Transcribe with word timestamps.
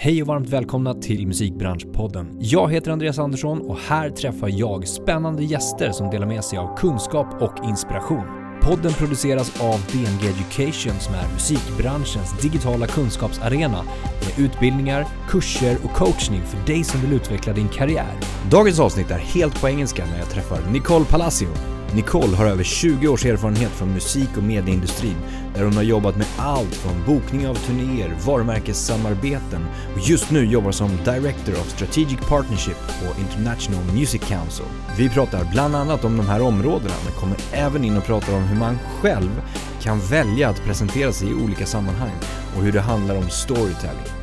Hej 0.00 0.22
och 0.22 0.28
varmt 0.28 0.48
välkomna 0.48 0.94
till 0.94 1.26
Musikbranschpodden. 1.26 2.36
Jag 2.40 2.72
heter 2.72 2.90
Andreas 2.90 3.18
Andersson 3.18 3.60
och 3.60 3.78
här 3.78 4.10
träffar 4.10 4.48
jag 4.52 4.88
spännande 4.88 5.44
gäster 5.44 5.92
som 5.92 6.10
delar 6.10 6.26
med 6.26 6.44
sig 6.44 6.58
av 6.58 6.76
kunskap 6.76 7.42
och 7.42 7.68
inspiration. 7.68 8.22
Podden 8.62 8.92
produceras 8.92 9.60
av 9.60 9.80
DNG 9.92 10.28
Education 10.28 11.00
som 11.00 11.14
är 11.14 11.32
musikbranschens 11.32 12.42
digitala 12.42 12.86
kunskapsarena 12.86 13.82
med 14.24 14.44
utbildningar, 14.44 15.06
kurser 15.28 15.76
och 15.84 15.92
coachning 15.92 16.42
för 16.42 16.66
dig 16.66 16.84
som 16.84 17.00
vill 17.00 17.12
utveckla 17.12 17.52
din 17.52 17.68
karriär. 17.68 18.14
Dagens 18.50 18.80
avsnitt 18.80 19.10
är 19.10 19.18
helt 19.18 19.60
på 19.60 19.68
engelska 19.68 20.06
när 20.06 20.18
jag 20.18 20.30
träffar 20.30 20.72
Nicole 20.72 21.04
Palacio. 21.04 21.77
Nicole 21.94 22.36
har 22.36 22.46
över 22.46 22.64
20 22.64 23.08
års 23.08 23.24
erfarenhet 23.24 23.70
från 23.70 23.92
musik 23.92 24.28
och 24.36 24.42
medieindustrin 24.42 25.16
där 25.54 25.64
hon 25.64 25.76
har 25.76 25.82
jobbat 25.82 26.16
med 26.16 26.26
allt 26.38 26.74
från 26.74 27.04
bokning 27.06 27.48
av 27.48 27.54
turnéer, 27.54 28.16
varumärkessamarbeten 28.26 29.66
och 29.94 30.00
just 30.00 30.30
nu 30.30 30.44
jobbar 30.44 30.72
som 30.72 30.96
Director 31.04 31.52
of 31.52 31.68
Strategic 31.68 32.18
Partnership 32.28 32.76
på 32.86 33.20
International 33.20 33.84
Music 33.94 34.22
Council. 34.22 34.66
Vi 34.98 35.08
pratar 35.08 35.44
bland 35.52 35.76
annat 35.76 36.04
om 36.04 36.16
de 36.16 36.26
här 36.26 36.40
områdena 36.40 36.94
men 37.04 37.12
kommer 37.12 37.36
även 37.52 37.84
in 37.84 37.96
och 37.96 38.04
pratar 38.04 38.36
om 38.36 38.42
hur 38.42 38.58
man 38.58 38.78
själv 39.00 39.42
kan 39.82 40.00
välja 40.00 40.48
att 40.48 40.64
presentera 40.64 41.12
sig 41.12 41.28
i 41.30 41.34
olika 41.34 41.66
sammanhang 41.66 42.14
och 42.56 42.62
hur 42.62 42.72
det 42.72 42.80
handlar 42.80 43.16
om 43.16 43.28
storytelling. 43.30 44.17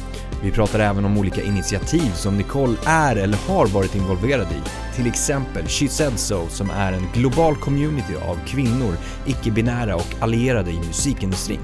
Vi 0.45 0.51
pratar 0.51 0.79
även 0.79 1.05
om 1.05 1.17
olika 1.17 1.43
initiativ 1.43 2.11
som 2.11 2.37
Nicole 2.37 2.77
är 2.85 3.15
eller 3.15 3.37
har 3.37 3.67
varit 3.67 3.95
involverad 3.95 4.47
i. 4.51 4.95
Till 4.95 5.07
exempel 5.07 5.67
She 5.67 5.87
Said 5.87 6.19
So 6.19 6.47
som 6.49 6.69
är 6.69 6.93
en 6.93 7.07
global 7.13 7.55
community 7.55 8.15
av 8.15 8.39
kvinnor, 8.47 8.97
icke-binära 9.25 9.95
och 9.95 10.07
allierade 10.19 10.71
i 10.71 10.77
musikindustrin. 10.77 11.59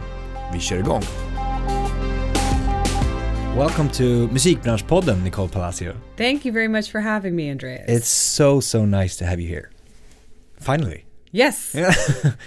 Vi 0.54 0.59
kör 0.59 0.77
igång! 0.77 1.02
Welcome 3.57 3.90
to 3.90 4.04
Musikbranschpodden, 4.34 5.23
Nicole 5.23 5.49
Palacio. 5.49 5.93
Thank 6.18 6.45
you 6.45 6.54
very 6.54 6.68
much 6.68 6.91
for 6.91 6.99
having 6.99 7.35
me, 7.35 7.52
Andreas. 7.52 7.90
It's 7.90 8.09
so, 8.09 8.62
so 8.62 8.85
nice 8.85 9.20
to 9.20 9.26
have 9.26 9.41
you 9.41 9.49
here. 9.49 9.70
Finally. 10.59 11.10
Yes. 11.32 11.74
Yeah. 11.74 11.93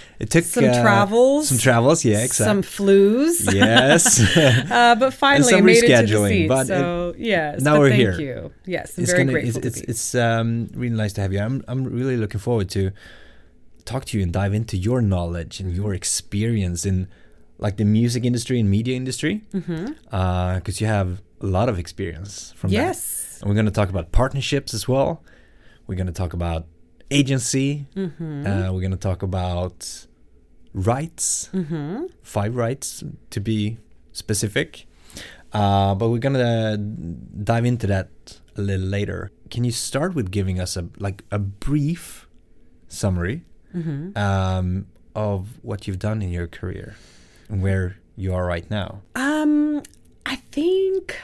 it 0.19 0.29
took 0.29 0.43
Some 0.43 0.65
uh, 0.65 0.81
travels. 0.81 1.49
Some 1.49 1.57
travels, 1.57 2.05
yeah, 2.05 2.23
exactly. 2.23 2.45
Some 2.45 2.61
flus. 2.61 3.53
yes. 3.53 4.19
uh, 4.71 4.95
but 4.95 5.13
finally, 5.25 5.53
I 5.53 5.57
some 5.57 5.65
made 5.65 5.77
it 5.77 5.81
to 5.81 5.87
the 5.87 5.93
rescheduling, 5.93 6.29
seat. 6.29 6.47
but 6.47 6.67
so 6.67 7.13
yes. 7.17 7.61
now 7.61 7.79
we're 7.79 7.89
thank 7.89 8.01
here. 8.01 8.19
you. 8.19 8.51
Yes, 8.65 8.97
I'm 8.97 9.03
it's 9.03 9.11
very 9.11 9.23
gonna, 9.23 9.31
grateful 9.33 9.65
it's, 9.65 9.81
to 9.81 9.83
it's, 9.87 10.13
it's 10.13 10.15
um, 10.15 10.69
really 10.73 10.95
nice 10.95 11.13
to 11.13 11.21
have 11.21 11.33
you. 11.33 11.39
I'm, 11.39 11.63
I'm 11.67 11.83
really 11.85 12.17
looking 12.17 12.39
forward 12.39 12.69
to 12.71 12.91
talk 13.85 14.05
to 14.05 14.17
you 14.17 14.23
and 14.23 14.31
dive 14.33 14.53
into 14.53 14.77
your 14.77 15.01
knowledge 15.01 15.59
and 15.59 15.71
your 15.75 15.93
experience 15.93 16.85
in 16.85 17.07
like 17.57 17.77
the 17.77 17.85
music 17.85 18.25
industry 18.25 18.59
and 18.59 18.69
media 18.69 18.95
industry 18.95 19.41
because 19.51 19.63
Mm-hmm. 19.69 20.83
you 20.83 20.87
have 20.87 21.21
a 21.41 21.45
lot 21.45 21.69
of 21.69 21.77
experience 21.79 22.53
from 22.55 22.71
that. 22.71 22.75
yes. 22.75 23.39
And 23.41 23.49
we're 23.49 23.55
going 23.55 23.65
to 23.67 23.71
talk 23.71 23.89
about 23.89 24.11
partnerships 24.11 24.73
as 24.73 24.87
well. 24.87 25.23
We're 25.87 25.95
going 25.95 26.07
to 26.07 26.13
talk 26.13 26.33
about 26.33 26.65
agency. 27.11 27.85
Mm-hmm. 27.95 28.45
Uh, 28.47 28.71
we're 28.71 28.81
going 28.81 28.91
to 28.91 28.97
talk 28.97 29.21
about 29.23 30.05
rights, 30.73 31.49
Mm-hmm. 31.53 32.05
five 32.23 32.55
rights 32.55 33.03
to 33.29 33.39
be 33.39 33.77
specific. 34.11 34.87
Uh, 35.53 35.95
but 35.95 36.09
we're 36.09 36.17
gonna 36.19 36.75
dive 36.77 37.63
into 37.63 37.87
that 37.87 38.09
a 38.57 38.61
little 38.61 38.85
later. 38.85 39.31
Can 39.49 39.63
you 39.63 39.71
start 39.71 40.13
with 40.13 40.29
giving 40.29 40.59
us 40.59 40.75
a 40.75 40.89
like 40.99 41.23
a 41.31 41.39
brief 41.39 42.27
summary 42.89 43.43
Mm-hmm. 43.73 44.17
um, 44.17 44.87
of 45.15 45.59
what 45.61 45.87
you've 45.87 45.99
done 45.99 46.21
in 46.21 46.29
your 46.29 46.47
career 46.47 46.95
and 47.47 47.61
where 47.61 47.95
you 48.17 48.33
are 48.33 48.45
right 48.45 48.69
now? 48.69 49.01
Um, 49.15 49.81
I 50.25 50.37
think. 50.51 51.15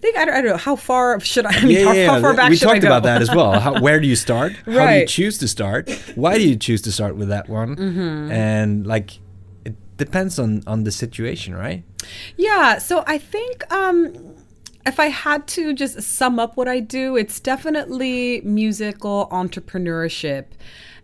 I 0.00 0.02
think 0.02 0.16
I 0.16 0.24
don't, 0.24 0.34
I 0.34 0.40
don't 0.40 0.50
know 0.52 0.56
how 0.56 0.76
far 0.76 1.20
should 1.20 1.44
I? 1.44 1.50
I 1.50 1.62
mean, 1.62 1.84
how, 1.84 2.14
how 2.14 2.20
far 2.22 2.32
back 2.34 2.48
we 2.48 2.56
should 2.56 2.64
talked 2.64 2.76
I 2.76 2.80
go? 2.80 2.88
about 2.88 3.02
that 3.02 3.20
as 3.20 3.28
well. 3.28 3.60
How, 3.60 3.82
where 3.82 4.00
do 4.00 4.08
you 4.08 4.16
start? 4.16 4.54
right. 4.64 4.78
How 4.78 4.92
do 4.94 4.98
you 5.00 5.06
choose 5.06 5.36
to 5.38 5.48
start? 5.48 5.90
Why 6.14 6.38
do 6.38 6.48
you 6.48 6.56
choose 6.56 6.80
to 6.82 6.92
start 6.92 7.16
with 7.16 7.28
that 7.28 7.50
one? 7.50 7.76
Mm-hmm. 7.76 8.32
And 8.32 8.86
like, 8.86 9.18
it 9.66 9.74
depends 9.98 10.38
on 10.38 10.62
on 10.66 10.84
the 10.84 10.90
situation, 10.90 11.54
right? 11.54 11.84
Yeah, 12.38 12.78
so 12.78 13.04
I 13.06 13.18
think 13.18 13.70
um, 13.70 14.14
if 14.86 14.98
I 14.98 15.08
had 15.08 15.46
to 15.48 15.74
just 15.74 16.00
sum 16.00 16.38
up 16.38 16.56
what 16.56 16.66
I 16.66 16.80
do, 16.80 17.16
it's 17.16 17.38
definitely 17.38 18.40
musical 18.40 19.28
entrepreneurship. 19.30 20.46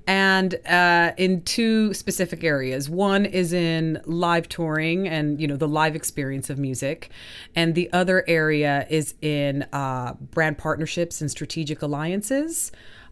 And 0.06 0.54
uh, 0.66 1.12
in 1.16 1.42
two 1.42 1.92
specific 1.92 2.44
areas. 2.44 2.88
One 2.88 3.26
is 3.26 3.52
in 3.52 4.00
live 4.04 4.48
touring 4.48 5.08
and 5.08 5.40
you 5.40 5.48
know 5.48 5.56
the 5.56 5.68
live 5.68 5.96
experience 5.96 6.48
of 6.48 6.58
music, 6.58 7.10
and 7.54 7.74
the 7.74 7.92
other 7.92 8.24
area 8.28 8.86
is 8.88 9.14
in 9.20 9.66
uh, 9.72 10.14
brand 10.14 10.58
partnerships 10.58 11.20
and 11.20 11.30
strategic 11.30 11.82
alliances 11.82 12.70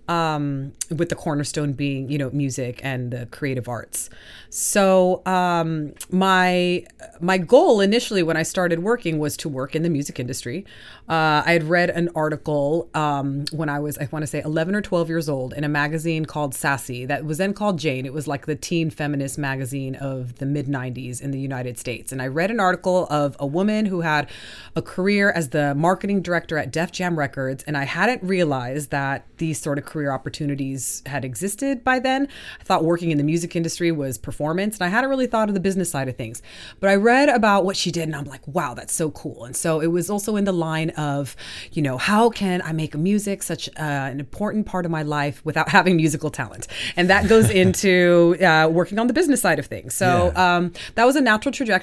um, 0.09 0.72
with 0.91 1.09
the 1.09 1.15
cornerstone 1.15 1.72
being 1.72 2.10
you 2.10 2.19
know 2.19 2.31
music 2.31 2.81
and 2.82 3.11
the 3.11 3.26
creative 3.26 3.69
arts. 3.69 4.11
So 4.50 5.22
um, 5.26 5.94
my 6.11 6.84
my 7.21 7.38
goal 7.38 7.81
initially 7.81 8.22
when 8.22 8.37
I 8.37 8.43
started 8.43 8.81
working 8.81 9.19
was 9.19 9.37
to 9.38 9.49
work 9.49 9.75
in 9.75 9.82
the 9.82 9.91
music 9.91 10.21
industry. 10.21 10.65
Uh, 11.06 11.42
I 11.44 11.53
had 11.53 11.65
read 11.65 11.91
an 11.91 12.09
article 12.15 12.88
um, 12.94 13.44
when 13.53 13.69
I 13.69 13.78
was 13.78 13.98
I 13.98 14.09
want 14.10 14.22
to 14.22 14.26
say 14.26 14.41
11 14.42 14.75
or 14.75 14.81
12 14.81 15.09
years 15.10 15.28
old 15.28 15.53
in 15.53 15.62
a 15.62 15.69
magazine 15.69 16.25
called 16.25 16.54
Sassy 16.54 17.04
that 17.04 17.26
was 17.26 17.37
then 17.37 17.53
called 17.53 17.78
Jane. 17.78 18.06
It 18.06 18.15
was 18.15 18.26
like 18.26 18.47
the 18.47 18.56
teen 18.56 18.88
feminist 18.88 19.37
magazine 19.37 19.97
of 19.97 20.38
the 20.38 20.47
mid 20.47 20.66
90s 20.66 21.20
in 21.20 21.31
the 21.31 21.38
United 21.38 21.78
States. 21.78 22.10
And 22.10 22.22
I 22.22 22.28
read 22.28 22.50
an 22.50 22.59
article 22.59 23.06
of 23.10 23.37
a 23.38 23.47
woman 23.47 23.84
who 23.84 24.00
had 24.00 24.31
a 24.75 24.81
career 24.81 25.31
as 25.31 25.50
the 25.50 25.75
marketing 25.75 26.22
director 26.22 26.56
at 26.56 26.72
Def 26.72 26.91
Jam 26.91 27.19
Records, 27.19 27.62
and 27.64 27.76
I 27.76 27.84
hadn't 27.84 28.22
realized 28.22 28.91
that 28.91 29.26
these 29.37 29.60
sort 29.60 29.76
of 29.76 29.84
career 29.84 30.10
opportunities 30.10 31.03
had 31.04 31.22
existed 31.22 31.84
by 31.84 31.98
then. 31.98 32.28
I 32.60 32.64
thought 32.64 32.82
working 32.82 33.10
in 33.10 33.19
the 33.19 33.25
music 33.25 33.54
industry 33.54 33.93
was 33.93 34.16
performance, 34.16 34.78
and 34.78 34.87
I 34.87 34.88
hadn't 34.88 35.10
really 35.10 35.26
thought 35.26 35.48
of 35.48 35.54
the 35.54 35.60
business 35.60 35.91
side 35.91 36.09
of 36.09 36.16
things. 36.16 36.41
But 36.81 36.88
I 36.88 36.94
read 36.94 37.28
about 37.28 37.66
what 37.66 37.76
she 37.76 37.91
did, 37.91 38.04
and 38.04 38.16
I'm 38.16 38.25
like, 38.25 38.47
wow, 38.48 38.72
that's 38.72 38.94
so 38.94 39.10
cool. 39.10 39.44
And 39.44 39.54
so 39.54 39.81
it 39.81 39.88
was 39.88 40.09
also 40.09 40.37
in 40.37 40.44
the 40.44 40.53
line 40.53 40.94
of, 40.97 41.37
you 41.72 41.82
know, 41.82 41.99
how 41.99 42.31
can 42.31 42.62
I 42.62 42.72
make 42.72 42.97
music 42.97 43.43
such 43.43 43.69
uh, 43.71 43.72
an 43.82 44.21
important 44.21 44.66
part 44.66 44.84
of 44.84 44.91
my 44.91 45.03
life 45.03 45.44
without 45.44 45.69
having 45.69 45.97
musical 45.97 46.31
talent? 46.31 46.66
And 46.97 47.09
that 47.10 47.28
goes 47.28 47.50
into 47.62 48.37
uh, 48.41 48.69
working 48.71 48.99
on 48.99 49.06
the 49.06 49.12
business 49.12 49.41
side 49.41 49.59
of 49.59 49.66
things. 49.66 49.94
So 49.94 50.32
Yeah. 50.34 50.56
um, 50.56 50.72
that 50.94 51.05
was 51.05 51.16
a 51.16 51.21
natural 51.21 51.53
trajectory. 51.53 51.75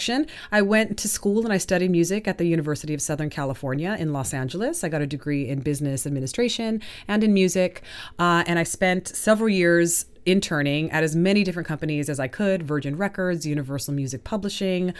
I 0.52 0.62
went 0.62 0.98
to 1.00 1.08
school 1.08 1.44
and 1.44 1.54
I 1.54 1.58
studied 1.58 1.92
music 1.92 2.28
at 2.28 2.38
the 2.38 2.46
University 2.46 2.94
of 2.94 3.02
Southern 3.02 3.30
California 3.30 3.96
in 4.00 4.14
Los 4.14 4.34
Angeles. 4.34 4.84
I 4.84 4.90
got 4.90 5.02
a 5.02 5.06
degree 5.08 5.48
in 5.48 5.60
business 5.60 6.08
administration 6.08 6.82
and 7.08 7.24
in 7.24 7.34
music. 7.34 7.82
Uh, 8.18 8.44
and 8.48 8.58
I 8.58 8.64
spent 8.64 9.08
several 9.08 9.50
years 9.50 10.06
interning 10.26 10.92
at 10.92 11.04
as 11.04 11.16
many 11.16 11.44
different 11.44 11.68
companies 11.68 12.10
as 12.10 12.20
I 12.20 12.28
could 12.28 12.64
Virgin 12.64 12.98
Records, 12.98 13.46
Universal 13.46 13.94
Music 13.94 14.24
Publishing, 14.24 14.94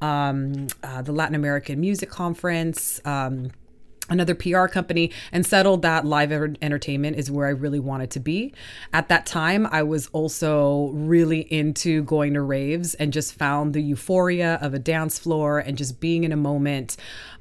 um, 0.00 0.68
uh, 0.82 1.02
the 1.02 1.12
Latin 1.12 1.34
American 1.34 1.80
Music 1.80 2.10
Conference. 2.10 3.00
Um, 3.04 3.50
another 4.10 4.34
PR 4.34 4.66
company 4.66 5.10
and 5.32 5.44
settled 5.44 5.82
that 5.82 6.04
live 6.04 6.32
er- 6.32 6.54
entertainment 6.62 7.16
is 7.16 7.30
where 7.30 7.46
I 7.46 7.50
really 7.50 7.80
wanted 7.80 8.10
to 8.12 8.20
be. 8.20 8.54
At 8.92 9.08
that 9.08 9.26
time, 9.26 9.66
I 9.66 9.82
was 9.82 10.08
also 10.12 10.90
really 10.94 11.40
into 11.52 12.02
going 12.04 12.34
to 12.34 12.42
raves 12.42 12.94
and 12.94 13.12
just 13.12 13.34
found 13.34 13.74
the 13.74 13.82
euphoria 13.82 14.58
of 14.62 14.74
a 14.74 14.78
dance 14.78 15.18
floor 15.18 15.58
and 15.58 15.76
just 15.76 16.00
being 16.00 16.24
in 16.24 16.32
a 16.32 16.36
moment. 16.36 16.96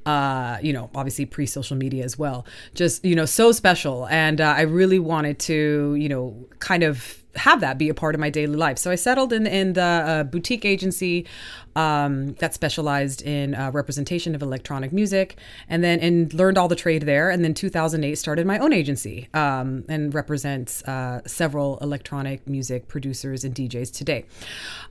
Uh, 0.08 0.58
you 0.62 0.72
know, 0.72 0.90
obviously 0.96 1.26
pre 1.26 1.46
social 1.46 1.76
media 1.76 2.04
as 2.06 2.18
well. 2.18 2.46
Just, 2.74 3.04
you 3.04 3.14
know, 3.14 3.26
so 3.26 3.52
special. 3.52 4.08
And 4.08 4.40
uh, 4.40 4.54
I 4.56 4.62
really 4.62 5.00
wanted 5.00 5.38
to, 5.40 5.96
you 5.96 6.08
know, 6.08 6.48
kind 6.60 6.84
of 6.84 7.22
have 7.38 7.62
that 7.62 7.78
be 7.78 7.90
a 7.90 7.94
part 7.94 8.16
of 8.16 8.22
my 8.22 8.30
daily 8.30 8.56
life. 8.56 8.78
So 8.78 8.92
I 8.92 8.96
settled 8.96 9.32
in 9.32 9.48
in 9.48 9.74
the 9.74 9.82
uh, 9.82 10.24
boutique 10.24 10.66
agency 10.66 11.26
um, 11.76 12.34
that 12.36 12.56
specialized 12.56 13.22
in 13.22 13.54
uh, 13.54 13.70
representation 13.72 14.34
of 14.34 14.42
electronic 14.42 14.92
music, 14.92 15.38
and 15.70 15.84
then 15.84 16.00
and 16.00 16.34
learned 16.34 16.58
all 16.58 16.68
the 16.68 16.76
trade 16.76 17.04
there. 17.04 17.30
And 17.30 17.44
then 17.44 17.54
2008 17.54 18.16
started 18.16 18.48
my 18.48 18.58
own 18.58 18.74
agency 18.74 19.30
um, 19.34 19.86
and 19.88 20.14
represents 20.14 20.84
uh, 20.84 21.22
several 21.26 21.78
electronic 21.80 22.48
music 22.48 22.88
producers 22.88 23.44
and 23.44 23.54
DJs 23.54 23.94
today. 23.94 24.26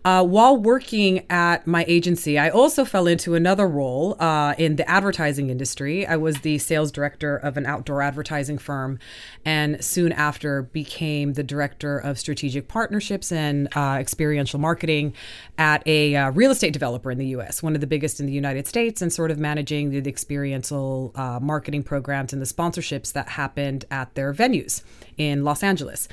Uh, 0.04 0.24
while 0.24 0.56
working 0.56 1.26
at 1.28 1.66
my 1.66 1.84
agency, 1.88 2.38
I 2.38 2.50
also 2.50 2.84
fell 2.84 3.06
into 3.08 3.34
another 3.34 3.66
role 3.66 4.16
uh, 4.20 4.54
in 4.56 4.76
the 4.76 4.88
advertising 4.88 5.05
industry. 5.12 6.06
I 6.06 6.16
was 6.16 6.40
the 6.40 6.58
sales 6.58 6.90
director 6.90 7.36
of 7.36 7.56
an 7.56 7.66
outdoor 7.66 8.02
advertising 8.02 8.58
firm, 8.58 8.98
and 9.44 9.82
soon 9.84 10.12
after 10.12 10.62
became 10.62 11.34
the 11.34 11.42
director 11.42 11.98
of 11.98 12.18
strategic 12.18 12.68
partnerships 12.68 13.32
and 13.32 13.68
uh, 13.76 13.96
experiential 14.00 14.58
marketing 14.58 15.14
at 15.58 15.86
a 15.86 16.16
uh, 16.16 16.30
real 16.30 16.50
estate 16.50 16.72
developer 16.72 17.10
in 17.10 17.18
the 17.18 17.26
U.S., 17.28 17.62
one 17.62 17.74
of 17.74 17.80
the 17.80 17.86
biggest 17.86 18.20
in 18.20 18.26
the 18.26 18.32
United 18.32 18.66
States, 18.66 19.02
and 19.02 19.12
sort 19.12 19.30
of 19.30 19.38
managing 19.38 19.90
the, 19.90 20.00
the 20.00 20.10
experiential 20.10 21.12
uh, 21.14 21.38
marketing 21.40 21.82
programs 21.82 22.32
and 22.32 22.42
the 22.42 22.46
sponsorships 22.46 23.12
that 23.12 23.30
happened 23.30 23.84
at 23.90 24.14
their 24.14 24.32
venues 24.32 24.82
in 25.16 25.44
Los 25.44 25.62
Angeles. 25.62 26.08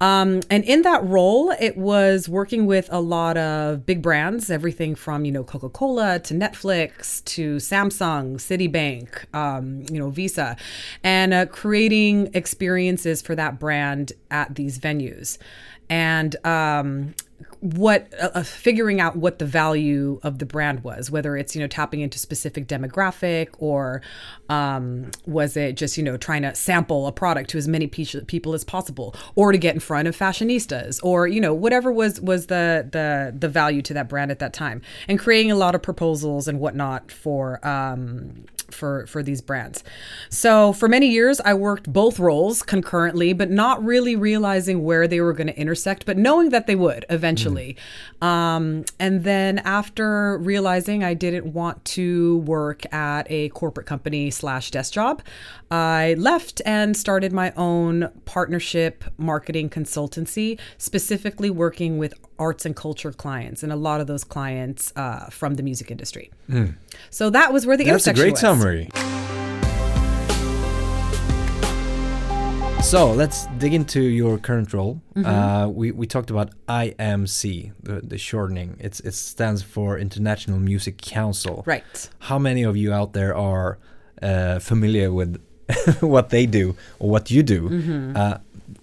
Um, 0.00 0.40
and 0.50 0.64
in 0.64 0.82
that 0.82 1.04
role, 1.04 1.52
it 1.60 1.76
was 1.76 2.28
working 2.28 2.66
with 2.66 2.88
a 2.90 3.00
lot 3.00 3.36
of 3.36 3.84
big 3.86 4.02
brands, 4.02 4.50
everything 4.50 4.94
from 4.94 5.24
you 5.24 5.32
know 5.32 5.44
Coca 5.44 5.68
Cola 5.68 6.18
to 6.20 6.34
Netflix 6.34 7.24
to 7.24 7.56
Samsung 7.56 8.25
Citibank, 8.34 9.32
um, 9.34 9.84
you 9.90 9.98
know, 9.98 10.10
Visa, 10.10 10.56
and 11.02 11.32
uh, 11.32 11.46
creating 11.46 12.30
experiences 12.34 13.22
for 13.22 13.34
that 13.34 13.58
brand 13.58 14.12
at 14.30 14.54
these 14.54 14.78
venues. 14.78 15.38
And 15.88 16.34
um, 16.44 17.14
what 17.60 18.12
uh, 18.20 18.30
uh, 18.34 18.42
figuring 18.42 19.00
out 19.00 19.16
what 19.16 19.38
the 19.38 19.46
value 19.46 20.20
of 20.22 20.38
the 20.38 20.46
brand 20.46 20.84
was 20.84 21.10
whether 21.10 21.36
it's 21.36 21.54
you 21.54 21.60
know 21.60 21.66
tapping 21.66 22.00
into 22.00 22.18
specific 22.18 22.66
demographic 22.66 23.48
or 23.58 24.02
um, 24.48 25.10
was 25.26 25.56
it 25.56 25.76
just 25.76 25.96
you 25.96 26.02
know 26.02 26.16
trying 26.16 26.42
to 26.42 26.54
sample 26.54 27.06
a 27.06 27.12
product 27.12 27.50
to 27.50 27.58
as 27.58 27.66
many 27.66 27.86
pe- 27.86 28.04
people 28.26 28.52
as 28.54 28.62
possible 28.62 29.14
or 29.34 29.52
to 29.52 29.58
get 29.58 29.74
in 29.74 29.80
front 29.80 30.06
of 30.06 30.16
fashionistas 30.16 31.00
or 31.02 31.26
you 31.26 31.40
know 31.40 31.54
whatever 31.54 31.90
was 31.90 32.20
was 32.20 32.46
the 32.46 32.86
the 32.92 33.34
the 33.36 33.48
value 33.48 33.82
to 33.82 33.94
that 33.94 34.08
brand 34.08 34.30
at 34.30 34.38
that 34.38 34.52
time 34.52 34.82
and 35.08 35.18
creating 35.18 35.50
a 35.50 35.56
lot 35.56 35.74
of 35.74 35.82
proposals 35.82 36.46
and 36.46 36.60
whatnot 36.60 37.10
for 37.10 37.66
um, 37.66 38.44
for 38.70 39.06
for 39.06 39.22
these 39.22 39.40
brands. 39.40 39.84
So 40.28 40.72
for 40.72 40.88
many 40.88 41.08
years 41.08 41.40
I 41.40 41.54
worked 41.54 41.92
both 41.92 42.18
roles 42.18 42.62
concurrently, 42.62 43.32
but 43.32 43.50
not 43.50 43.84
really 43.84 44.16
realizing 44.16 44.82
where 44.82 45.06
they 45.06 45.20
were 45.20 45.32
going 45.32 45.46
to 45.48 45.58
intersect, 45.58 46.06
but 46.06 46.16
knowing 46.16 46.50
that 46.50 46.66
they 46.66 46.74
would 46.74 47.04
eventually. 47.10 47.76
Mm. 48.20 48.26
Um, 48.26 48.84
and 48.98 49.24
then 49.24 49.58
after 49.60 50.38
realizing 50.38 51.04
I 51.04 51.14
didn't 51.14 51.46
want 51.52 51.84
to 51.86 52.38
work 52.38 52.92
at 52.92 53.26
a 53.30 53.48
corporate 53.50 53.86
company 53.86 54.30
slash 54.30 54.70
desk 54.70 54.92
job, 54.92 55.22
I 55.70 56.14
left 56.18 56.62
and 56.64 56.96
started 56.96 57.32
my 57.32 57.52
own 57.56 58.10
partnership 58.24 59.04
marketing 59.16 59.70
consultancy, 59.70 60.58
specifically 60.78 61.50
working 61.50 61.98
with 61.98 62.14
arts 62.38 62.66
and 62.66 62.74
culture 62.76 63.12
clients, 63.12 63.62
and 63.62 63.72
a 63.72 63.76
lot 63.76 64.00
of 64.00 64.06
those 64.06 64.24
clients 64.24 64.92
uh, 64.96 65.26
from 65.30 65.54
the 65.54 65.62
music 65.62 65.90
industry. 65.90 66.30
Mm. 66.48 66.76
So 67.10 67.30
that 67.30 67.52
was 67.52 67.66
where 67.66 67.76
the 67.76 67.84
That's 67.84 68.06
intersection 68.06 68.20
a 68.20 68.24
great 68.24 68.32
was. 68.32 68.40
summary. 68.40 68.88
So 72.82 73.10
let's 73.10 73.46
dig 73.58 73.74
into 73.74 74.00
your 74.00 74.38
current 74.38 74.72
role. 74.72 75.00
Mm-hmm. 75.16 75.26
Uh, 75.26 75.66
we, 75.66 75.90
we 75.90 76.06
talked 76.06 76.30
about 76.30 76.50
IMC, 76.68 77.72
the, 77.82 78.00
the 78.00 78.16
shortening. 78.16 78.76
It's 78.78 79.00
it 79.00 79.14
stands 79.14 79.60
for 79.60 79.98
International 79.98 80.60
Music 80.60 80.96
Council. 80.98 81.64
Right. 81.66 82.08
How 82.20 82.38
many 82.38 82.62
of 82.62 82.76
you 82.76 82.92
out 82.92 83.12
there 83.12 83.34
are 83.34 83.78
uh, 84.22 84.60
familiar 84.60 85.12
with 85.12 85.42
what 86.00 86.30
they 86.30 86.46
do 86.46 86.76
or 87.00 87.10
what 87.10 87.28
you 87.28 87.42
do? 87.42 87.68
Mm-hmm. 87.68 88.16
Uh, 88.16 88.38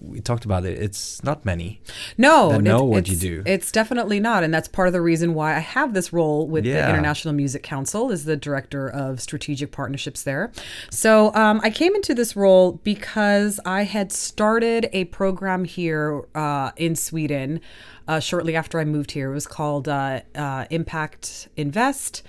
we 0.08 0.20
talked 0.20 0.44
about 0.44 0.64
it. 0.64 0.78
It's 0.78 1.22
not 1.22 1.44
many. 1.44 1.80
No, 2.16 2.50
that 2.50 2.62
know 2.62 2.82
what 2.84 3.08
you 3.08 3.16
do. 3.16 3.42
It's 3.46 3.72
definitely 3.72 4.20
not, 4.20 4.44
and 4.44 4.52
that's 4.52 4.68
part 4.68 4.88
of 4.88 4.92
the 4.92 5.00
reason 5.00 5.34
why 5.34 5.56
I 5.56 5.60
have 5.60 5.94
this 5.94 6.12
role 6.12 6.46
with 6.46 6.64
yeah. 6.64 6.82
the 6.82 6.90
International 6.90 7.34
Music 7.34 7.62
Council 7.62 8.12
as 8.12 8.24
the 8.24 8.36
director 8.36 8.88
of 8.88 9.20
strategic 9.20 9.72
partnerships 9.72 10.22
there. 10.22 10.52
So 10.90 11.34
um, 11.34 11.60
I 11.62 11.70
came 11.70 11.94
into 11.94 12.14
this 12.14 12.36
role 12.36 12.80
because 12.84 13.60
I 13.64 13.84
had 13.84 14.12
started 14.12 14.88
a 14.92 15.04
program 15.06 15.64
here 15.64 16.26
uh, 16.34 16.72
in 16.76 16.96
Sweden 16.96 17.60
uh, 18.06 18.20
shortly 18.20 18.54
after 18.56 18.78
I 18.78 18.84
moved 18.84 19.12
here. 19.12 19.30
It 19.30 19.34
was 19.34 19.46
called 19.46 19.88
uh, 19.88 20.20
uh 20.34 20.66
Impact 20.70 21.48
Invest. 21.56 22.22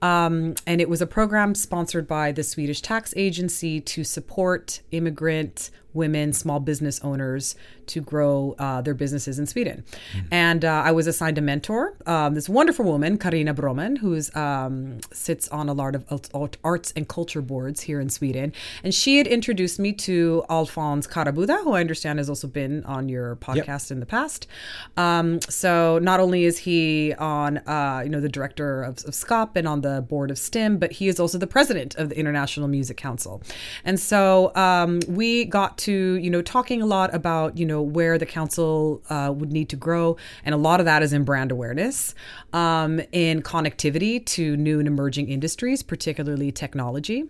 Um, 0.00 0.54
and 0.66 0.80
it 0.80 0.88
was 0.88 1.02
a 1.02 1.06
program 1.06 1.54
sponsored 1.54 2.06
by 2.06 2.32
the 2.32 2.42
Swedish 2.42 2.80
tax 2.80 3.12
agency 3.16 3.80
to 3.80 4.04
support 4.04 4.80
immigrant 4.90 5.70
women, 5.94 6.32
small 6.32 6.60
business 6.60 7.00
owners 7.02 7.56
to 7.86 8.00
grow 8.00 8.54
uh, 8.58 8.80
their 8.82 8.94
businesses 8.94 9.38
in 9.38 9.46
Sweden. 9.46 9.84
Mm. 10.14 10.28
And 10.30 10.64
uh, 10.64 10.82
I 10.84 10.92
was 10.92 11.06
assigned 11.06 11.38
a 11.38 11.40
mentor, 11.40 11.94
um, 12.06 12.34
this 12.34 12.48
wonderful 12.48 12.84
woman, 12.84 13.18
Karina 13.18 13.54
Broman, 13.54 13.98
who 13.98 14.20
um, 14.38 15.00
sits 15.12 15.48
on 15.48 15.68
a 15.68 15.72
lot 15.72 15.94
of 15.94 16.04
arts 16.62 16.92
and 16.94 17.08
culture 17.08 17.40
boards 17.40 17.82
here 17.82 18.00
in 18.00 18.10
Sweden. 18.10 18.52
And 18.84 18.94
she 18.94 19.18
had 19.18 19.26
introduced 19.26 19.78
me 19.78 19.92
to 19.94 20.44
Alfons 20.50 21.08
Karabuda, 21.08 21.64
who 21.64 21.72
I 21.72 21.80
understand 21.80 22.18
has 22.18 22.28
also 22.28 22.46
been 22.46 22.84
on 22.84 23.08
your 23.08 23.36
podcast 23.36 23.88
yep. 23.88 23.92
in 23.92 24.00
the 24.00 24.06
past. 24.06 24.46
Um, 24.96 25.40
so 25.48 25.98
not 26.02 26.20
only 26.20 26.44
is 26.44 26.58
he 26.58 27.14
on, 27.14 27.58
uh, 27.58 28.02
you 28.04 28.10
know, 28.10 28.20
the 28.20 28.28
director 28.28 28.82
of, 28.82 29.04
of 29.06 29.14
SKAP 29.14 29.56
and 29.56 29.66
on 29.66 29.80
the 29.80 30.02
board 30.02 30.30
of 30.30 30.38
STIM, 30.38 30.78
but 30.78 30.92
he 30.92 31.08
is 31.08 31.18
also 31.18 31.38
the 31.38 31.46
president 31.46 31.94
of 31.96 32.10
the 32.10 32.18
International 32.18 32.68
Music 32.68 32.96
Council. 32.96 33.42
And 33.84 33.98
so 33.98 34.54
um, 34.54 35.00
we 35.08 35.44
got 35.44 35.77
to, 35.78 36.14
you 36.14 36.30
know, 36.30 36.42
talking 36.42 36.82
a 36.82 36.86
lot 36.86 37.14
about, 37.14 37.56
you 37.56 37.66
know, 37.66 37.82
where 37.82 38.18
the 38.18 38.26
council 38.26 39.02
uh, 39.10 39.32
would 39.34 39.52
need 39.52 39.68
to 39.70 39.76
grow. 39.76 40.16
And 40.44 40.54
a 40.54 40.58
lot 40.58 40.80
of 40.80 40.86
that 40.86 41.02
is 41.02 41.12
in 41.12 41.24
brand 41.24 41.50
awareness, 41.50 42.14
um, 42.52 43.00
in 43.12 43.42
connectivity 43.42 44.24
to 44.26 44.56
new 44.56 44.78
and 44.78 44.88
emerging 44.88 45.28
industries, 45.28 45.82
particularly 45.82 46.52
technology. 46.52 47.24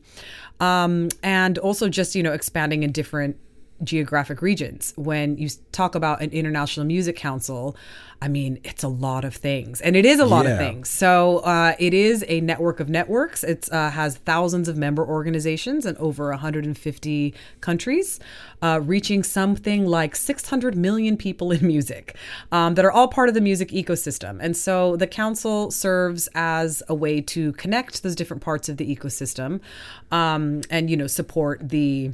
Um, 0.61 1.09
and 1.23 1.59
also 1.59 1.89
just, 1.89 2.15
you 2.15 2.23
know, 2.23 2.33
expanding 2.33 2.83
in 2.83 2.93
different 2.93 3.37
geographic 3.85 4.43
regions. 4.43 4.93
When 4.97 5.37
you 5.37 5.49
talk 5.73 5.95
about 5.95 6.21
an 6.21 6.31
international 6.31 6.87
music 6.87 7.17
council, 7.17 7.77
I 8.21 8.27
mean, 8.27 8.59
it's 8.65 8.83
a 8.83 8.89
lot 8.89 9.25
of 9.25 9.37
things, 9.37 9.81
and 9.81 9.95
it 9.95 10.05
is 10.05 10.19
a 10.19 10.25
lot 10.25 10.45
yeah. 10.45 10.53
of 10.53 10.59
things. 10.59 10.89
So 10.89 11.39
uh, 11.39 11.75
it 11.79 11.95
is 11.95 12.25
a 12.27 12.41
network 12.41 12.81
of 12.81 12.89
networks. 12.89 13.45
It 13.45 13.71
uh, 13.71 13.91
has 13.91 14.17
thousands 14.17 14.69
of 14.69 14.77
member 14.77 15.07
organizations 15.07 15.87
in 15.87 15.97
over 15.99 16.31
150 16.31 17.35
countries, 17.61 18.19
uh, 18.61 18.81
reaching 18.83 19.23
something 19.23 19.87
like 19.87 20.17
600 20.17 20.77
million 20.77 21.17
people 21.17 21.53
in 21.53 21.65
music 21.65 22.17
um, 22.51 22.75
that 22.75 22.85
are 22.85 22.91
all 22.91 23.07
part 23.07 23.29
of 23.29 23.37
the 23.37 23.41
music 23.41 23.69
ecosystem. 23.69 24.39
And 24.41 24.57
so 24.57 24.97
the 24.97 25.07
council 25.07 25.71
serves 25.71 26.29
as 26.35 26.83
a 26.89 26.95
way 26.95 27.21
to 27.21 27.53
connect 27.53 28.03
those 28.03 28.17
different 28.17 28.43
parts 28.43 28.69
of 28.69 28.79
the 28.79 28.97
ecosystem, 28.97 29.61
um, 30.11 30.63
and 30.71 30.91
you 30.91 30.97
know 30.97 31.07
support 31.07 31.69
the 31.69 32.13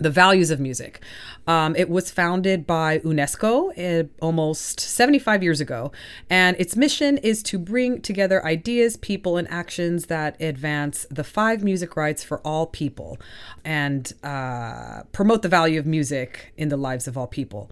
the 0.00 0.10
values 0.10 0.50
of 0.50 0.58
music. 0.58 1.00
Um, 1.46 1.76
it 1.76 1.88
was 1.88 2.10
founded 2.10 2.66
by 2.66 2.98
UNESCO 3.00 3.76
uh, 3.76 4.08
almost 4.20 4.80
75 4.80 5.42
years 5.42 5.60
ago, 5.60 5.92
and 6.28 6.56
its 6.58 6.74
mission 6.74 7.18
is 7.18 7.42
to 7.44 7.58
bring 7.58 8.00
together 8.00 8.44
ideas, 8.44 8.96
people, 8.96 9.36
and 9.36 9.48
actions 9.50 10.06
that 10.06 10.40
advance 10.40 11.06
the 11.10 11.24
five 11.24 11.62
music 11.62 11.96
rights 11.96 12.24
for 12.24 12.40
all 12.40 12.66
people 12.66 13.18
and 13.64 14.12
uh, 14.22 15.02
promote 15.12 15.42
the 15.42 15.48
value 15.48 15.78
of 15.78 15.86
music 15.86 16.52
in 16.56 16.70
the 16.70 16.76
lives 16.76 17.06
of 17.06 17.18
all 17.18 17.26
people. 17.26 17.70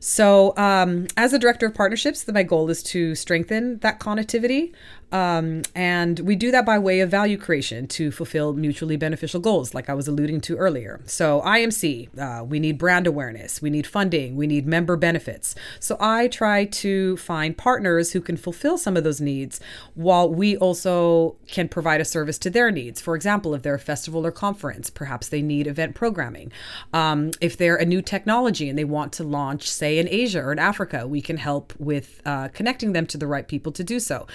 So, 0.00 0.56
um, 0.56 1.08
as 1.16 1.32
a 1.32 1.38
director 1.38 1.66
of 1.66 1.74
partnerships, 1.74 2.26
my 2.28 2.42
goal 2.42 2.70
is 2.70 2.82
to 2.84 3.14
strengthen 3.14 3.78
that 3.78 3.98
connectivity. 3.98 4.72
Um, 5.12 5.62
and 5.76 6.18
we 6.20 6.34
do 6.34 6.50
that 6.50 6.66
by 6.66 6.76
way 6.76 6.98
of 6.98 7.08
value 7.08 7.36
creation 7.36 7.86
to 7.88 8.10
fulfill 8.10 8.52
mutually 8.52 8.96
beneficial 8.96 9.38
goals, 9.40 9.72
like 9.72 9.88
I 9.88 9.94
was 9.94 10.08
alluding 10.08 10.40
to 10.42 10.56
earlier. 10.56 11.00
So, 11.06 11.40
IMC, 11.64 12.18
uh, 12.18 12.44
we 12.44 12.60
need 12.60 12.78
brand 12.78 13.06
awareness, 13.06 13.62
we 13.62 13.70
need 13.70 13.86
funding, 13.86 14.36
we 14.36 14.46
need 14.46 14.66
member 14.66 14.96
benefits. 14.96 15.54
So, 15.80 15.96
I 16.00 16.28
try 16.28 16.64
to 16.64 17.16
find 17.16 17.56
partners 17.56 18.12
who 18.12 18.20
can 18.20 18.36
fulfill 18.36 18.78
some 18.78 18.96
of 18.96 19.04
those 19.04 19.20
needs 19.20 19.60
while 19.94 20.28
we 20.28 20.56
also 20.56 21.36
can 21.46 21.68
provide 21.68 22.00
a 22.00 22.04
service 22.04 22.38
to 22.38 22.50
their 22.50 22.70
needs. 22.70 23.00
For 23.00 23.14
example, 23.14 23.54
if 23.54 23.62
they're 23.62 23.74
a 23.74 23.78
festival 23.78 24.26
or 24.26 24.32
conference, 24.32 24.90
perhaps 24.90 25.28
they 25.28 25.42
need 25.42 25.66
event 25.66 25.94
programming. 25.94 26.52
Um, 26.92 27.30
if 27.40 27.56
they're 27.56 27.76
a 27.76 27.84
new 27.84 28.02
technology 28.02 28.68
and 28.68 28.78
they 28.78 28.84
want 28.84 29.12
to 29.14 29.24
launch, 29.24 29.68
say, 29.70 29.98
in 29.98 30.08
Asia 30.08 30.40
or 30.40 30.52
in 30.52 30.58
Africa, 30.58 31.06
we 31.06 31.20
can 31.20 31.36
help 31.36 31.72
with 31.78 32.20
uh, 32.24 32.48
connecting 32.48 32.92
them 32.92 33.06
to 33.06 33.18
the 33.18 33.26
right 33.26 33.46
people 33.48 33.72
to 33.72 33.84
do 33.84 34.00
so. 34.00 34.26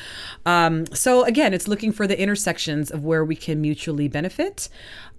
Um, 0.46 0.86
so 0.88 1.24
again, 1.24 1.54
it's 1.54 1.68
looking 1.68 1.92
for 1.92 2.08
the 2.08 2.20
intersections 2.20 2.92
of 2.92 3.04
where 3.04 3.24
we 3.24 3.36
can 3.36 3.62
mutually 3.62 4.08
benefit. 4.08 4.70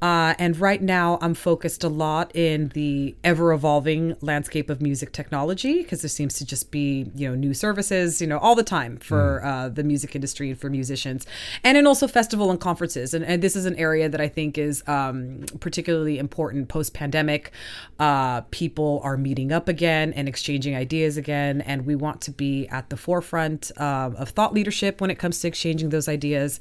Uh, 0.03 0.35
and 0.39 0.59
right 0.59 0.83
now, 0.83 1.19
I'm 1.21 1.35
focused 1.35 1.85
a 1.85 1.89
lot 2.01 2.35
in 2.35 2.71
the 2.71 3.15
ever 3.23 3.53
evolving 3.53 4.17
landscape 4.21 4.69
of 4.71 4.81
music 4.81 5.13
technology 5.13 5.83
because 5.83 6.01
there 6.03 6.09
seems 6.09 6.35
to 6.35 6.45
just 6.45 6.71
be, 6.71 7.11
you 7.15 7.29
know, 7.29 7.35
new 7.35 7.55
services, 7.55 8.21
you 8.21 8.27
know, 8.27 8.39
all 8.39 8.57
the 8.57 8.71
time 8.79 8.97
for 8.99 9.41
mm. 9.45 9.47
uh, 9.49 9.69
the 9.69 9.85
music 9.85 10.15
industry 10.15 10.51
and 10.51 10.59
for 10.59 10.71
musicians, 10.71 11.27
and 11.63 11.77
in 11.77 11.87
also 11.87 12.07
festival 12.09 12.51
and 12.51 12.61
conferences. 12.61 13.15
And, 13.15 13.25
and 13.25 13.43
this 13.43 13.55
is 13.55 13.67
an 13.67 13.77
area 13.77 14.09
that 14.09 14.21
I 14.21 14.29
think 14.29 14.59
is 14.59 14.83
um, 14.87 15.45
particularly 15.61 16.19
important 16.19 16.69
post 16.69 16.95
pandemic. 16.95 17.53
Uh, 17.99 18.41
people 18.51 19.01
are 19.05 19.17
meeting 19.17 19.53
up 19.53 19.69
again 19.69 20.13
and 20.15 20.29
exchanging 20.29 20.75
ideas 20.75 21.17
again, 21.17 21.61
and 21.61 21.87
we 21.87 21.95
want 21.95 22.21
to 22.23 22.31
be 22.31 22.67
at 22.69 22.89
the 22.91 22.97
forefront 22.97 23.71
um, 23.79 24.17
of 24.17 24.31
thought 24.31 24.53
leadership 24.55 25.01
when 25.01 25.11
it 25.11 25.19
comes 25.23 25.41
to 25.41 25.49
exchanging 25.49 25.91
those 25.91 26.09
ideas 26.09 26.61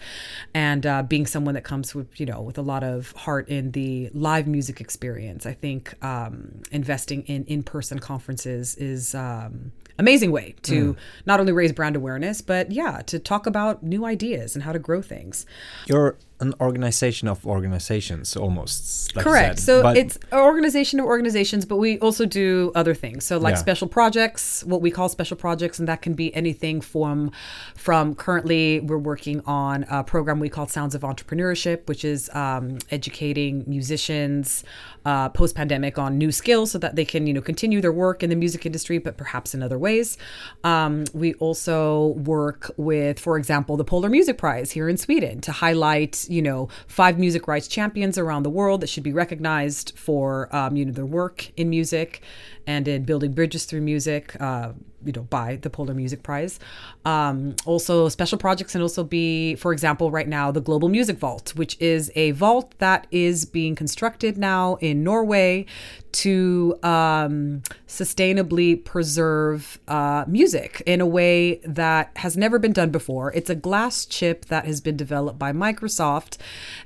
and 0.53 0.85
uh, 0.85 1.01
being 1.03 1.25
someone 1.25 1.55
that 1.55 1.63
comes 1.63 1.95
with, 1.95 2.19
you 2.19 2.25
know, 2.25 2.41
with 2.41 2.57
a 2.57 2.65
lot 2.73 2.83
of 2.83 3.11
heart 3.13 3.47
in 3.47 3.71
the 3.71 4.09
live 4.13 4.47
music 4.47 4.81
experience. 4.81 5.28
I 5.45 5.53
think 5.53 5.93
um, 6.03 6.61
investing 6.71 7.23
in 7.23 7.45
in 7.45 7.63
person 7.63 7.99
conferences 7.99 8.75
is 8.75 9.13
um, 9.15 9.71
amazing 9.97 10.31
way 10.31 10.55
to 10.63 10.93
mm. 10.93 10.97
not 11.25 11.39
only 11.39 11.51
raise 11.51 11.71
brand 11.71 11.95
awareness, 11.95 12.41
but 12.41 12.71
yeah, 12.71 13.01
to 13.07 13.19
talk 13.19 13.45
about 13.45 13.83
new 13.83 14.05
ideas 14.05 14.55
and 14.55 14.63
how 14.63 14.71
to 14.71 14.79
grow 14.79 15.01
things. 15.01 15.45
Your 15.87 16.15
an 16.41 16.53
organization 16.61 17.27
of 17.27 17.45
organizations 17.45 18.35
almost. 18.35 19.15
Like 19.15 19.25
Correct. 19.25 19.59
So 19.59 19.81
But- 19.81 19.97
it's 19.97 20.17
an 20.31 20.39
organization 20.39 20.99
of 20.99 21.05
organizations, 21.05 21.65
but 21.65 21.77
we 21.77 21.99
also 21.99 22.25
do 22.25 22.71
other 22.75 22.93
things. 22.93 23.25
So 23.25 23.37
like 23.37 23.53
Yeah. 23.55 23.59
special 23.59 23.87
projects, 23.87 24.63
what 24.65 24.81
we 24.81 24.89
call 24.91 25.09
special 25.09 25.35
projects, 25.37 25.79
and 25.79 25.87
that 25.87 26.01
can 26.01 26.13
be 26.13 26.33
anything 26.35 26.81
from 26.81 27.31
from 27.75 28.15
currently 28.15 28.79
we're 28.79 28.97
working 28.97 29.41
on 29.45 29.85
a 29.89 30.03
program 30.03 30.39
we 30.39 30.49
call 30.49 30.67
Sounds 30.67 30.95
of 30.95 31.01
Entrepreneurship, 31.01 31.87
which 31.87 32.05
is 32.05 32.29
um, 32.33 32.77
educating 32.91 33.63
musicians 33.67 34.63
uh, 35.05 35.29
post 35.29 35.55
pandemic 35.55 35.97
on 35.97 36.17
new 36.17 36.31
skills 36.31 36.71
so 36.71 36.77
that 36.77 36.95
they 36.95 37.05
can 37.05 37.25
you 37.25 37.33
know 37.33 37.41
continue 37.41 37.81
their 37.81 37.91
work 37.91 38.21
in 38.23 38.29
the 38.29 38.35
music 38.35 38.65
industry, 38.65 38.97
but 38.97 39.17
perhaps 39.17 39.53
in 39.53 39.63
other 39.63 39.77
ways. 39.77 40.17
Um, 40.63 41.05
we 41.13 41.33
also 41.35 42.07
work 42.17 42.71
with, 42.77 43.19
for 43.19 43.37
example, 43.37 43.75
the 43.77 43.83
Polar 43.85 44.09
Music 44.09 44.37
Prize 44.37 44.71
here 44.71 44.87
in 44.87 44.97
Sweden 44.97 45.41
to 45.41 45.51
highlight 45.51 46.25
you 46.29 46.41
know 46.41 46.69
five 46.87 47.19
music 47.19 47.47
rights 47.47 47.67
champions 47.67 48.17
around 48.17 48.43
the 48.43 48.49
world 48.49 48.81
that 48.81 48.87
should 48.87 49.03
be 49.03 49.13
recognized 49.13 49.97
for 49.97 50.53
um, 50.55 50.75
you 50.75 50.85
know 50.85 50.91
their 50.91 51.05
work 51.05 51.51
in 51.57 51.69
music 51.69 52.21
and 52.67 52.87
in 52.87 53.03
building 53.03 53.33
bridges 53.33 53.65
through 53.65 53.81
music. 53.81 54.39
Uh, 54.39 54.73
you 55.05 55.11
know, 55.13 55.23
by 55.23 55.57
the 55.57 55.69
Polar 55.69 55.93
Music 55.93 56.23
Prize. 56.23 56.59
Um, 57.05 57.55
also, 57.65 58.09
special 58.09 58.37
projects 58.37 58.73
can 58.73 58.81
also 58.81 59.03
be, 59.03 59.55
for 59.55 59.71
example, 59.71 60.11
right 60.11 60.27
now, 60.27 60.51
the 60.51 60.61
Global 60.61 60.89
Music 60.89 61.17
Vault, 61.17 61.55
which 61.55 61.77
is 61.79 62.11
a 62.15 62.31
vault 62.31 62.73
that 62.79 63.07
is 63.11 63.45
being 63.45 63.75
constructed 63.75 64.37
now 64.37 64.75
in 64.75 65.03
Norway 65.03 65.65
to 66.11 66.77
um, 66.83 67.61
sustainably 67.87 68.83
preserve 68.83 69.79
uh, 69.87 70.25
music 70.27 70.81
in 70.85 71.01
a 71.01 71.05
way 71.05 71.61
that 71.63 72.11
has 72.17 72.35
never 72.35 72.59
been 72.59 72.73
done 72.73 72.89
before. 72.89 73.31
It's 73.33 73.49
a 73.49 73.55
glass 73.55 74.05
chip 74.05 74.45
that 74.45 74.65
has 74.65 74.81
been 74.81 74.97
developed 74.97 75.37
by 75.37 75.51
Microsoft, 75.53 76.37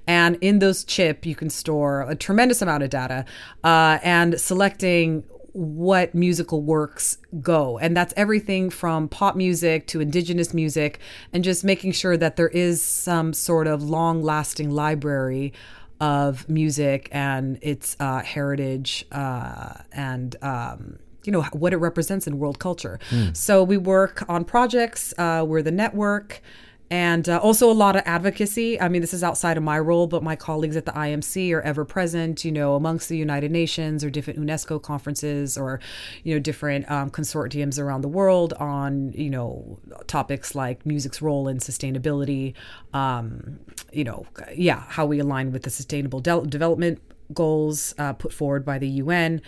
and 0.06 0.38
in 0.42 0.60
those 0.60 0.84
chip 0.84 1.26
you 1.26 1.36
can 1.36 1.50
store 1.50 2.02
a 2.02 2.16
tremendous 2.16 2.62
amount 2.62 2.84
of 2.84 2.90
data. 2.90 3.26
Uh, 3.64 4.00
and 4.04 4.40
selecting 4.40 5.24
what 5.54 6.14
musical 6.14 6.62
works 6.62 7.18
go. 7.42 7.78
And 7.78 7.96
that's 7.96 8.14
everything 8.18 8.70
from 8.70 9.08
pop 9.08 9.36
music 9.36 9.88
to 9.88 10.02
indigenous 10.02 10.54
music, 10.54 11.00
and 11.32 11.44
just 11.44 11.64
making 11.64 11.94
sure 11.94 12.18
that 12.18 12.36
there 12.36 12.50
is 12.50 12.84
some 12.84 13.34
sort 13.34 13.68
of 13.68 13.82
long 13.82 14.22
lasting 14.22 14.72
library 14.72 15.54
of 16.02 16.50
music 16.50 17.08
and 17.12 17.58
its 17.62 17.96
uh, 18.00 18.22
heritage 18.22 19.06
uh, 19.12 19.76
and. 19.92 20.36
Um, 20.42 21.00
you 21.26 21.32
know 21.32 21.42
what 21.54 21.72
it 21.72 21.78
represents 21.78 22.28
in 22.28 22.38
world 22.38 22.60
culture. 22.60 23.00
So 23.32 23.64
we 23.64 23.78
work 23.78 24.26
on 24.28 24.44
projects. 24.44 25.14
Uh, 25.18 25.46
we're 25.48 25.62
the 25.62 25.72
network, 25.72 26.42
and 26.90 27.28
uh, 27.28 27.38
also 27.38 27.70
a 27.70 27.74
lot 27.74 27.96
of 27.96 28.04
advocacy. 28.06 28.80
I 28.80 28.88
mean, 28.90 29.02
this 29.02 29.14
is 29.14 29.24
outside 29.24 29.58
of 29.58 29.64
my 29.64 29.80
role, 29.80 30.08
but 30.08 30.24
my 30.24 30.36
colleagues 30.36 30.76
at 30.76 30.86
the 30.86 30.92
IMC 30.92 31.52
are 31.54 31.62
ever 31.62 31.86
present, 31.86 32.46
you 32.46 32.52
know, 32.52 32.76
amongst 32.76 33.10
the 33.10 33.18
United 33.18 33.52
Nations 33.52 34.04
or 34.04 34.10
different 34.10 34.40
UNESCO 34.40 34.82
conferences 34.82 35.58
or, 35.58 35.80
you 36.24 36.34
know, 36.34 36.40
different 36.40 36.90
um, 36.92 37.10
consortiums 37.10 37.80
around 37.80 38.02
the 38.02 38.08
world 38.08 38.54
on, 38.54 39.12
you 39.14 39.30
know, 39.30 39.80
topics 40.08 40.56
like 40.56 40.86
music's 40.86 41.22
role 41.22 41.48
in 41.48 41.58
sustainability, 41.58 42.54
um, 42.94 43.60
you 43.92 44.04
know, 44.04 44.26
yeah, 44.56 44.84
how 44.88 45.06
we 45.06 45.20
align 45.20 45.52
with 45.52 45.64
the 45.64 45.70
sustainable 45.70 46.20
de- 46.20 46.46
development 46.48 47.02
goals 47.34 47.94
uh, 47.98 48.14
put 48.14 48.34
forward 48.34 48.66
by 48.66 48.80
the 48.80 48.88
UN, 48.88 49.42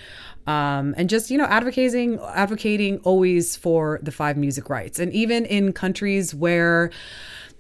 um, 0.48 0.94
and 0.98 1.10
just 1.10 1.30
you 1.30 1.38
know 1.38 1.46
advocating 1.46 2.20
advocating 2.20 3.00
always 3.00 3.56
for 3.56 4.00
the 4.02 4.12
five 4.12 4.38
music 4.38 4.70
rights, 4.70 5.00
and 5.00 5.12
even 5.14 5.46
in 5.46 5.74
countries 5.74 6.34
where 6.34 6.92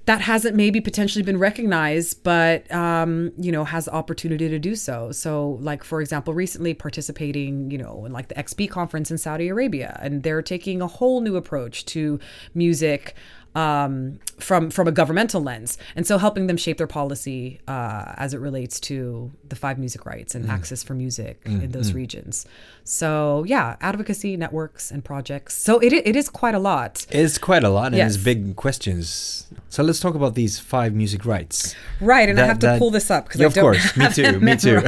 that 0.06 0.22
hasn't 0.22 0.56
maybe 0.56 0.80
potentially 0.80 1.24
been 1.24 1.40
recognized, 1.40 2.24
but 2.24 2.72
um, 2.72 3.32
you 3.38 3.52
know 3.52 3.64
has 3.64 3.86
the 3.86 3.94
opportunity 3.94 4.48
to 4.48 4.60
do 4.60 4.76
so. 4.76 5.12
So, 5.12 5.58
like 5.62 5.84
for 5.84 6.00
example, 6.00 6.34
recently 6.34 6.74
participating, 6.74 7.72
you 7.72 7.78
know, 7.78 8.06
in 8.06 8.14
like 8.14 8.28
the 8.28 8.36
XP 8.36 8.70
conference 8.70 9.10
in 9.10 9.18
Saudi 9.18 9.48
Arabia, 9.48 10.00
and 10.02 10.24
they're 10.24 10.44
taking 10.44 10.82
a 10.82 10.88
whole 10.88 11.22
new 11.22 11.36
approach 11.36 11.86
to 11.86 12.20
music 12.54 13.16
um, 13.56 14.20
from 14.38 14.70
from 14.70 14.88
a 14.88 14.92
governmental 14.92 15.42
lens, 15.42 15.78
and 15.96 16.06
so 16.06 16.18
helping 16.18 16.48
them 16.48 16.58
shape 16.58 16.78
their 16.78 16.88
policy 16.88 17.62
uh, 17.68 18.14
as 18.18 18.34
it 18.34 18.40
relates 18.40 18.80
to 18.82 19.32
the 19.48 19.56
five 19.56 19.78
music 19.80 20.06
rights 20.06 20.36
and 20.36 20.50
access 20.50 20.84
for 20.84 20.94
music 20.94 21.42
in 21.46 21.72
those 21.72 21.94
regions. 21.94 22.46
So 22.84 23.44
yeah, 23.48 23.78
advocacy 23.82 24.36
networks 24.38 24.92
and 24.92 25.04
projects. 25.04 25.56
So 25.56 25.80
it 25.80 25.94
it 25.94 26.16
is 26.16 26.30
quite 26.30 26.54
a 26.56 26.60
lot. 26.60 27.06
It's 27.10 27.38
quite 27.38 27.64
a 27.64 27.70
lot 27.70 27.88
and 27.88 27.96
Yes. 27.96 28.16
it's 28.16 28.24
big 28.24 28.56
questions. 28.56 29.48
So 29.70 29.84
let's 29.84 30.00
talk 30.00 30.16
about 30.16 30.36
these 30.36 30.60
five 30.60 30.94
music 30.94 31.26
rights. 31.26 31.76
Right, 32.02 32.28
and 32.30 32.40
I 32.40 32.46
have 32.46 32.60
to 32.60 32.68
that- 32.68 32.80
pull 32.80 32.92
this 32.92 33.10
up 33.10 33.26
because 33.26 33.40
Yeah, 33.42 33.48
I 33.48 33.50
don't 33.52 33.76
Of 33.76 33.82
course, 33.82 33.98
me 34.02 34.08
too, 34.12 34.40
me 34.50 34.56
too. 34.58 34.80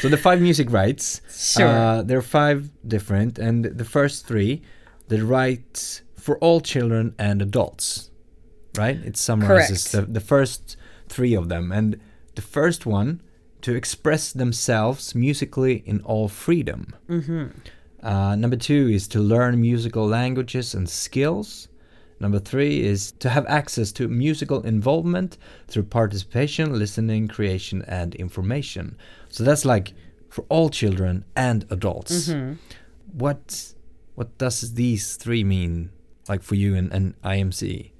so 0.00 0.08
the 0.08 0.16
five 0.16 0.40
music 0.40 0.70
rights, 0.72 1.20
Sure. 1.30 1.66
uh, 1.68 2.02
there 2.02 2.18
are 2.18 2.22
five 2.22 2.68
different, 2.86 3.38
and 3.38 3.64
the 3.64 3.84
first 3.84 4.26
three, 4.26 4.62
the 5.08 5.24
rights 5.24 6.02
for 6.26 6.36
all 6.38 6.60
children 6.60 7.14
and 7.20 7.40
adults, 7.40 8.10
right? 8.76 8.96
It 8.96 9.16
summarizes 9.16 9.92
the, 9.92 10.02
the 10.02 10.20
first 10.34 10.76
three 11.08 11.34
of 11.34 11.48
them, 11.48 11.70
and 11.70 12.00
the 12.34 12.42
first 12.42 12.84
one 12.84 13.22
to 13.60 13.76
express 13.76 14.32
themselves 14.32 15.14
musically 15.14 15.84
in 15.86 16.00
all 16.00 16.26
freedom. 16.26 16.96
Mm-hmm. 17.08 17.44
Uh, 18.04 18.34
number 18.34 18.56
two 18.56 18.88
is 18.88 19.06
to 19.06 19.20
learn 19.20 19.60
musical 19.60 20.04
languages 20.04 20.74
and 20.74 20.88
skills. 20.88 21.68
Number 22.18 22.40
three 22.40 22.82
is 22.82 23.12
to 23.20 23.28
have 23.28 23.46
access 23.46 23.92
to 23.92 24.08
musical 24.08 24.62
involvement 24.62 25.38
through 25.68 25.84
participation, 25.84 26.76
listening, 26.76 27.28
creation, 27.28 27.84
and 27.86 28.16
information. 28.16 28.96
So 29.28 29.44
that's 29.44 29.64
like 29.64 29.94
for 30.28 30.44
all 30.48 30.70
children 30.70 31.24
and 31.36 31.64
adults. 31.70 32.30
Mm-hmm. 32.30 32.54
What 33.12 33.74
what 34.16 34.38
does 34.38 34.74
these 34.74 35.14
three 35.16 35.44
mean, 35.44 35.90
like 36.28 36.42
for 36.42 36.54
you 36.54 36.74
and, 36.74 36.92
and 36.92 37.20
IMC? 37.22 37.92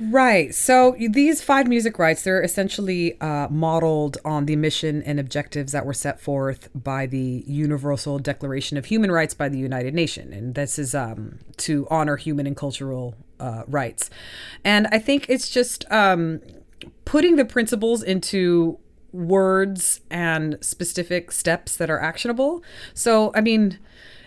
Right. 0.00 0.52
So 0.54 0.96
these 0.98 1.40
five 1.40 1.68
music 1.68 1.98
rights, 1.98 2.22
they're 2.22 2.42
essentially 2.42 3.20
uh, 3.20 3.48
modeled 3.48 4.18
on 4.24 4.46
the 4.46 4.56
mission 4.56 5.02
and 5.02 5.20
objectives 5.20 5.72
that 5.72 5.86
were 5.86 5.94
set 5.94 6.20
forth 6.20 6.68
by 6.74 7.06
the 7.06 7.44
Universal 7.46 8.18
Declaration 8.18 8.76
of 8.76 8.86
Human 8.86 9.12
Rights 9.12 9.34
by 9.34 9.48
the 9.48 9.58
United 9.58 9.94
Nations. 9.94 10.34
And 10.34 10.54
this 10.54 10.78
is 10.78 10.94
um, 10.94 11.38
to 11.58 11.86
honor 11.90 12.16
human 12.16 12.46
and 12.46 12.56
cultural 12.56 13.14
uh, 13.38 13.62
rights. 13.68 14.10
And 14.64 14.88
I 14.90 14.98
think 14.98 15.26
it's 15.28 15.48
just 15.48 15.84
um, 15.92 16.40
putting 17.04 17.36
the 17.36 17.44
principles 17.44 18.02
into 18.02 18.78
words 19.12 20.00
and 20.10 20.58
specific 20.60 21.30
steps 21.30 21.76
that 21.76 21.88
are 21.88 22.00
actionable. 22.00 22.64
So, 22.94 23.30
I 23.34 23.40
mean, 23.40 23.78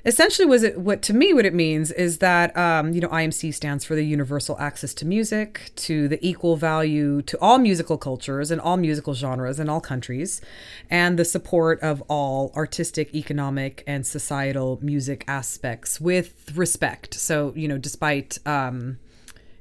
essentially 0.06 0.46
was 0.46 0.63
it 0.63 0.80
what 0.80 1.01
to 1.01 1.13
me 1.13 1.34
what 1.34 1.46
it 1.46 1.54
means 1.54 1.92
is 1.92 2.20
that 2.20 2.56
um, 2.58 2.94
you 2.94 3.01
know 3.01 3.10
imc 3.10 3.54
stands 3.54 3.84
for 3.84 3.96
the 3.96 4.06
universal 4.06 4.58
access 4.60 4.94
to 4.94 5.06
music 5.06 5.72
to 5.75 6.08
the 6.08 6.25
equal 6.25 6.56
value 6.56 7.22
to 7.22 7.38
all 7.39 7.58
musical 7.58 7.98
cultures 7.98 8.51
and 8.51 8.62
all 8.62 8.77
musical 8.77 9.13
genres 9.13 9.60
in 9.60 9.70
all 9.70 9.82
countries 9.82 10.42
and 10.89 11.18
the 11.18 11.25
support 11.25 11.80
of 11.82 12.01
all 12.08 12.51
artistic 12.56 13.13
economic 13.13 13.84
and 13.88 14.06
societal 14.06 14.80
music 14.82 15.24
aspects 15.27 16.00
with 16.00 16.56
respect. 16.56 17.13
So 17.13 17.54
you 17.56 17.68
know 17.68 17.77
despite 17.77 18.38
um, 18.46 18.98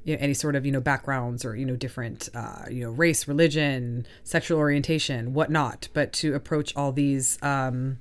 you 0.07 0.15
know, 0.15 0.23
any 0.23 0.35
sort 0.35 0.55
of 0.55 0.65
you 0.65 0.73
know 0.73 0.81
backgrounds 0.81 1.45
or 1.45 1.57
you 1.57 1.67
know 1.67 1.77
different 1.77 2.29
uh, 2.35 2.65
you 2.71 2.85
know 2.85 2.91
race, 2.91 3.27
religion, 3.27 4.07
sexual 4.23 4.59
orientation, 4.59 5.35
whatnot, 5.35 5.89
but 5.93 6.13
to 6.15 6.35
approach 6.35 6.75
all 6.77 6.93
these 6.93 7.43
um, 7.43 7.99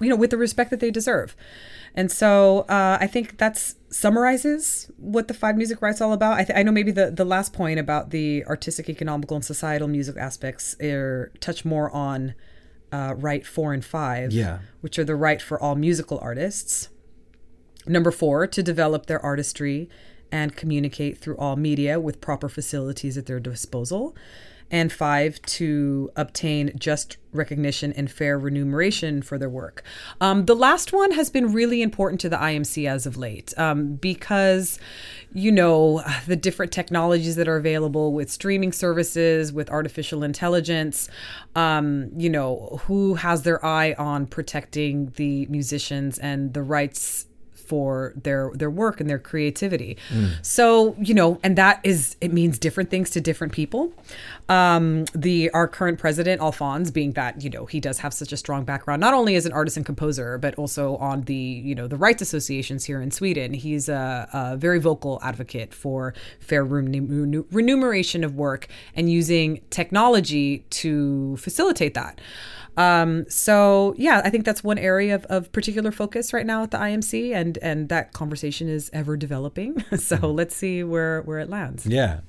you 0.00 0.08
know 0.08 0.16
with 0.16 0.30
the 0.30 0.36
respect 0.38 0.70
that 0.70 0.80
they 0.80 0.90
deserve. 0.90 1.36
And 1.96 2.10
so 2.10 2.60
uh, 2.68 2.98
I 3.00 3.06
think 3.06 3.38
that's 3.38 3.76
summarizes 3.88 4.90
what 4.96 5.28
the 5.28 5.34
five 5.34 5.56
music 5.56 5.80
rights 5.80 6.00
all 6.00 6.12
about. 6.12 6.34
I, 6.38 6.44
th- 6.44 6.58
I 6.58 6.62
know 6.64 6.72
maybe 6.72 6.90
the, 6.90 7.10
the 7.12 7.24
last 7.24 7.52
point 7.52 7.78
about 7.78 8.10
the 8.10 8.44
artistic, 8.46 8.88
economical, 8.88 9.36
and 9.36 9.44
societal 9.44 9.86
music 9.86 10.16
aspects 10.16 10.74
are 10.82 11.30
touch 11.38 11.64
more 11.64 11.90
on 11.92 12.34
uh, 12.90 13.14
right 13.16 13.46
four 13.46 13.72
and 13.72 13.84
five, 13.84 14.32
Yeah. 14.32 14.58
which 14.80 14.98
are 14.98 15.04
the 15.04 15.14
right 15.14 15.40
for 15.40 15.60
all 15.62 15.76
musical 15.76 16.18
artists. 16.20 16.88
Number 17.86 18.10
four, 18.10 18.46
to 18.48 18.62
develop 18.62 19.06
their 19.06 19.20
artistry 19.24 19.88
and 20.32 20.56
communicate 20.56 21.18
through 21.18 21.36
all 21.36 21.54
media 21.54 22.00
with 22.00 22.20
proper 22.20 22.48
facilities 22.48 23.16
at 23.16 23.26
their 23.26 23.38
disposal. 23.38 24.16
And 24.70 24.92
five, 24.92 25.40
to 25.42 26.10
obtain 26.16 26.72
just 26.78 27.16
recognition 27.34 27.92
and 27.92 28.10
fair 28.10 28.38
remuneration 28.38 29.20
for 29.22 29.38
their 29.38 29.48
work. 29.48 29.82
Um, 30.20 30.46
the 30.46 30.54
last 30.54 30.92
one 30.92 31.12
has 31.12 31.30
been 31.30 31.52
really 31.52 31.82
important 31.82 32.20
to 32.22 32.28
the 32.28 32.36
IMC 32.36 32.88
as 32.88 33.06
of 33.06 33.16
late 33.16 33.52
um, 33.58 33.96
because, 33.96 34.78
you 35.32 35.52
know, 35.52 36.02
the 36.26 36.36
different 36.36 36.72
technologies 36.72 37.36
that 37.36 37.48
are 37.48 37.56
available 37.56 38.12
with 38.12 38.30
streaming 38.30 38.72
services, 38.72 39.52
with 39.52 39.68
artificial 39.70 40.22
intelligence, 40.22 41.08
um, 41.54 42.10
you 42.16 42.30
know, 42.30 42.80
who 42.84 43.14
has 43.14 43.42
their 43.42 43.64
eye 43.64 43.94
on 43.98 44.26
protecting 44.26 45.12
the 45.16 45.46
musicians 45.46 46.18
and 46.18 46.54
the 46.54 46.62
rights 46.62 47.26
for 47.66 48.12
their 48.16 48.50
their 48.54 48.70
work 48.70 49.00
and 49.00 49.08
their 49.08 49.18
creativity. 49.18 49.96
So 50.42 50.96
you 51.00 51.14
know, 51.14 51.38
and 51.42 51.56
that 51.56 51.80
is 51.82 52.16
it 52.20 52.32
means 52.32 52.58
different 52.58 52.90
things 52.90 53.10
to 53.10 53.20
different 53.20 53.52
people. 53.52 53.92
Um, 54.48 55.06
the 55.14 55.50
our 55.50 55.66
current 55.66 55.98
president 55.98 56.40
Alfons, 56.40 56.92
being 56.92 57.12
that 57.12 57.42
you 57.42 57.50
know 57.50 57.66
he 57.66 57.80
does 57.80 57.98
have 57.98 58.12
such 58.12 58.32
a 58.32 58.36
strong 58.36 58.64
background, 58.64 59.00
not 59.00 59.14
only 59.14 59.34
as 59.36 59.46
an 59.46 59.52
artist 59.52 59.76
and 59.76 59.86
composer, 59.86 60.38
but 60.38 60.54
also 60.56 60.96
on 60.96 61.22
the 61.22 61.34
you 61.34 61.74
know 61.74 61.88
the 61.88 61.96
rights 61.96 62.22
associations 62.22 62.84
here 62.84 63.00
in 63.00 63.10
Sweden. 63.10 63.54
He's 63.54 63.88
a, 63.88 64.28
a 64.32 64.56
very 64.56 64.78
vocal 64.78 65.18
advocate 65.22 65.72
for 65.72 66.14
fair 66.40 66.64
remun- 66.64 67.44
remuneration 67.50 68.24
of 68.24 68.34
work 68.34 68.68
and 68.94 69.10
using 69.10 69.60
technology 69.70 70.64
to 70.70 71.36
facilitate 71.38 71.94
that. 71.94 72.20
Um, 72.76 73.28
so 73.28 73.94
yeah, 73.96 74.20
I 74.24 74.30
think 74.30 74.44
that's 74.44 74.64
one 74.64 74.78
area 74.78 75.14
of, 75.14 75.24
of 75.26 75.52
particular 75.52 75.92
focus 75.92 76.32
right 76.32 76.44
now 76.44 76.64
at 76.64 76.70
the 76.70 76.78
IMC, 76.78 77.32
and 77.34 77.53
and 77.62 77.88
that 77.88 78.12
conversation 78.12 78.68
is 78.68 78.90
ever 78.92 79.16
developing. 79.16 79.80
so 79.96 80.16
let's 80.30 80.54
see 80.54 80.82
where 80.84 81.22
where 81.22 81.38
it 81.38 81.48
lands. 81.48 81.86
Yeah. 81.86 82.20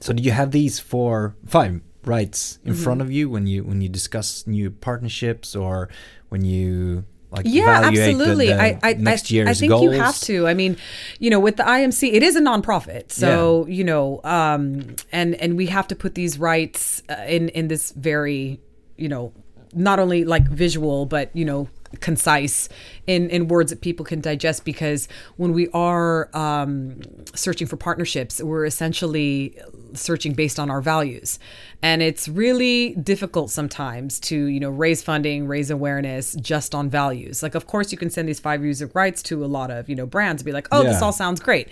So 0.00 0.12
do 0.12 0.22
you 0.22 0.32
have 0.32 0.50
these 0.50 0.78
four, 0.80 1.34
five 1.46 1.80
rights 2.04 2.58
in 2.64 2.74
front 2.74 3.00
of 3.00 3.10
you 3.10 3.30
when 3.30 3.46
you 3.46 3.64
when 3.64 3.80
you 3.80 3.88
discuss 3.88 4.46
new 4.46 4.70
partnerships 4.70 5.56
or 5.56 5.88
when 6.28 6.44
you 6.44 7.04
like 7.30 7.46
Yeah, 7.48 7.78
evaluate 7.78 7.94
the- 7.96 8.02
absolutely. 8.22 8.46
the 8.48 8.62
I, 8.62 8.78
I, 8.82 8.92
next 8.94 9.32
I, 9.32 9.42
I 9.50 9.54
think 9.54 9.70
goals? 9.70 9.82
you 9.84 9.90
have 9.92 10.20
to. 10.20 10.46
I 10.46 10.54
mean, 10.54 10.76
you 11.18 11.30
know, 11.30 11.40
with 11.40 11.56
the 11.56 11.62
IMC, 11.64 12.12
it 12.12 12.22
is 12.22 12.36
a 12.36 12.40
nonprofit, 12.40 13.10
so 13.10 13.66
you 13.66 13.82
know, 13.84 14.20
um, 14.24 14.94
and 15.10 15.34
and 15.36 15.56
we 15.56 15.66
have 15.66 15.88
to 15.88 15.96
put 15.96 16.14
these 16.14 16.38
rights 16.38 17.02
uh, 17.08 17.14
in 17.26 17.48
in 17.50 17.68
this 17.68 17.90
very, 17.92 18.60
you 18.96 19.08
know, 19.08 19.32
not 19.72 19.98
only 19.98 20.24
like 20.24 20.46
visual, 20.48 21.06
but 21.06 21.34
you 21.34 21.44
know, 21.44 21.68
concise 22.00 22.68
in 23.06 23.30
in 23.30 23.48
words 23.48 23.70
that 23.70 23.80
people 23.80 24.04
can 24.04 24.20
digest. 24.20 24.64
Because 24.64 25.08
when 25.36 25.52
we 25.52 25.68
are 25.68 26.28
um, 26.36 27.00
searching 27.34 27.66
for 27.66 27.76
partnerships, 27.76 28.42
we're 28.42 28.64
essentially 28.64 29.58
searching 29.94 30.34
based 30.34 30.58
on 30.58 30.70
our 30.70 30.80
values, 30.80 31.38
and 31.82 32.02
it's 32.02 32.28
really 32.28 32.94
difficult 32.94 33.50
sometimes 33.50 34.18
to 34.20 34.46
you 34.46 34.60
know 34.60 34.70
raise 34.70 35.02
funding, 35.02 35.46
raise 35.46 35.70
awareness 35.70 36.34
just 36.34 36.74
on 36.74 36.88
values. 36.88 37.42
Like, 37.42 37.54
of 37.54 37.66
course, 37.66 37.92
you 37.92 37.98
can 37.98 38.10
send 38.10 38.28
these 38.28 38.40
five 38.40 38.60
views 38.60 38.80
of 38.82 38.94
rights 38.94 39.22
to 39.24 39.44
a 39.44 39.46
lot 39.46 39.70
of 39.70 39.88
you 39.88 39.96
know 39.96 40.06
brands, 40.06 40.42
and 40.42 40.46
be 40.46 40.52
like, 40.52 40.68
oh, 40.72 40.82
this 40.82 41.02
all 41.02 41.12
sounds 41.12 41.40
great, 41.40 41.68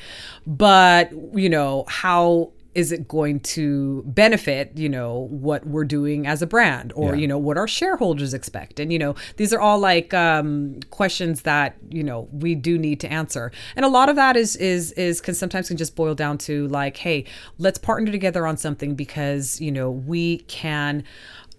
but 0.46 1.12
you 1.34 1.48
know 1.48 1.84
how 1.88 2.52
is 2.74 2.90
it 2.90 3.06
going 3.06 3.38
to 3.40 4.02
benefit 4.06 4.72
you 4.76 4.88
know 4.88 5.26
what 5.30 5.66
we're 5.66 5.84
doing 5.84 6.26
as 6.26 6.40
a 6.40 6.46
brand 6.46 6.92
or 6.96 7.14
Yeah. 7.14 7.20
you 7.20 7.26
know 7.28 7.38
what 7.38 7.58
our 7.58 7.68
shareholders 7.68 8.32
expect? 8.34 8.80
And 8.80 8.92
you 8.92 8.98
know 8.98 9.14
these 9.36 9.52
are 9.52 9.60
all 9.60 9.78
like 9.78 10.14
um, 10.14 10.80
questions 10.90 11.42
that 11.42 11.76
you 11.90 12.02
know 12.02 12.28
we 12.32 12.54
do 12.54 12.78
need 12.78 12.98
to 13.00 13.12
answer. 13.12 13.52
And 13.76 13.84
a 13.84 13.88
lot 13.88 14.08
of 14.08 14.16
that 14.16 14.36
is 14.36 14.56
is 14.56 14.92
is 14.92 15.20
can 15.20 15.34
sometimes 15.34 15.68
can 15.68 15.76
just 15.76 15.94
boil 15.96 16.14
down 16.14 16.38
to 16.38 16.66
like 16.68 16.96
hey 16.98 17.24
let's 17.58 17.78
partner 17.78 18.10
together 18.10 18.46
on 18.46 18.56
something 18.56 18.94
because 18.94 19.60
you 19.60 19.70
know 19.70 19.90
we 19.90 20.38
can 20.48 21.04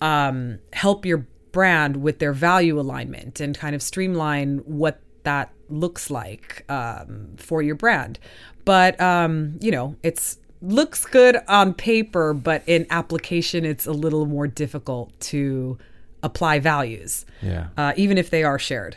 um, 0.02 0.60
help 0.74 1.06
your 1.06 1.28
brand 1.52 1.98
with 1.98 2.18
their 2.20 2.34
value 2.34 2.80
alignment 2.80 3.40
and 3.40 3.58
kind 3.58 3.76
of 3.76 3.82
streamline 3.82 4.58
what 4.66 5.00
that 5.24 5.52
looks 5.70 6.10
like 6.10 6.66
um, 6.70 7.28
for 7.38 7.62
your 7.62 7.76
brand. 7.76 8.20
But 8.66 9.00
um, 9.00 9.58
you 9.62 9.72
know 9.72 9.96
it's 10.04 10.40
looks 10.64 11.06
good 11.06 11.38
on 11.48 11.74
paper 11.74 12.34
but 12.34 12.64
in 12.68 12.88
application 12.90 13.66
it's 13.66 13.86
a 13.86 13.92
little 13.92 14.26
more 14.26 14.48
difficult 14.48 15.12
to 15.20 15.78
apply 16.24 16.58
values 16.58 17.26
Yeah. 17.42 17.68
uh, 17.78 17.92
even 17.98 18.18
if 18.18 18.30
they 18.30 18.44
are 18.44 18.58
shared 18.58 18.96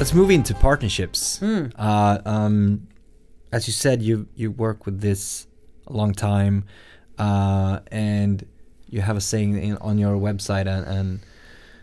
Let's 0.00 0.12
move 0.12 0.30
into 0.30 0.54
partnerships. 0.54 1.38
Hmm. 1.38 1.66
Uh, 1.76 2.18
um, 2.26 2.88
as 3.52 3.68
you 3.68 3.72
said, 3.72 4.02
you 4.02 4.26
you 4.34 4.50
work 4.50 4.86
with 4.86 5.00
this 5.00 5.46
a 5.86 5.92
long 5.92 6.12
time, 6.12 6.64
uh, 7.16 7.78
and 7.92 8.44
you 8.90 9.00
have 9.02 9.16
a 9.16 9.20
saying 9.20 9.56
in, 9.56 9.76
on 9.78 9.96
your 9.96 10.16
website 10.16 10.66
and, 10.66 10.84
and 10.84 11.20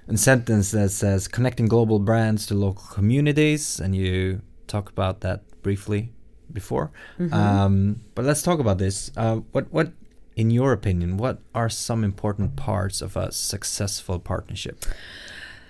a 0.10 0.18
sentence 0.18 0.72
that 0.72 0.90
says 0.92 1.30
connecting 1.30 1.68
global 1.70 2.00
brands 2.00 2.46
to 2.48 2.54
local 2.54 2.84
communities, 2.94 3.80
and 3.80 3.96
you 3.96 4.42
talk 4.72 4.90
about 4.90 5.22
that 5.22 5.42
briefly 5.62 6.12
before. 6.52 6.92
Mm-hmm. 7.20 7.34
Um, 7.34 8.02
but 8.16 8.26
let's 8.26 8.42
talk 8.42 8.60
about 8.60 8.78
this. 8.78 9.12
Uh, 9.16 9.38
what 9.52 9.72
what 9.72 9.94
in 10.36 10.50
your 10.50 10.72
opinion, 10.72 11.18
what 11.18 11.40
are 11.54 11.70
some 11.70 12.04
important 12.04 12.56
parts 12.56 13.02
of 13.02 13.16
a 13.16 13.32
successful 13.32 14.20
partnership? 14.20 14.86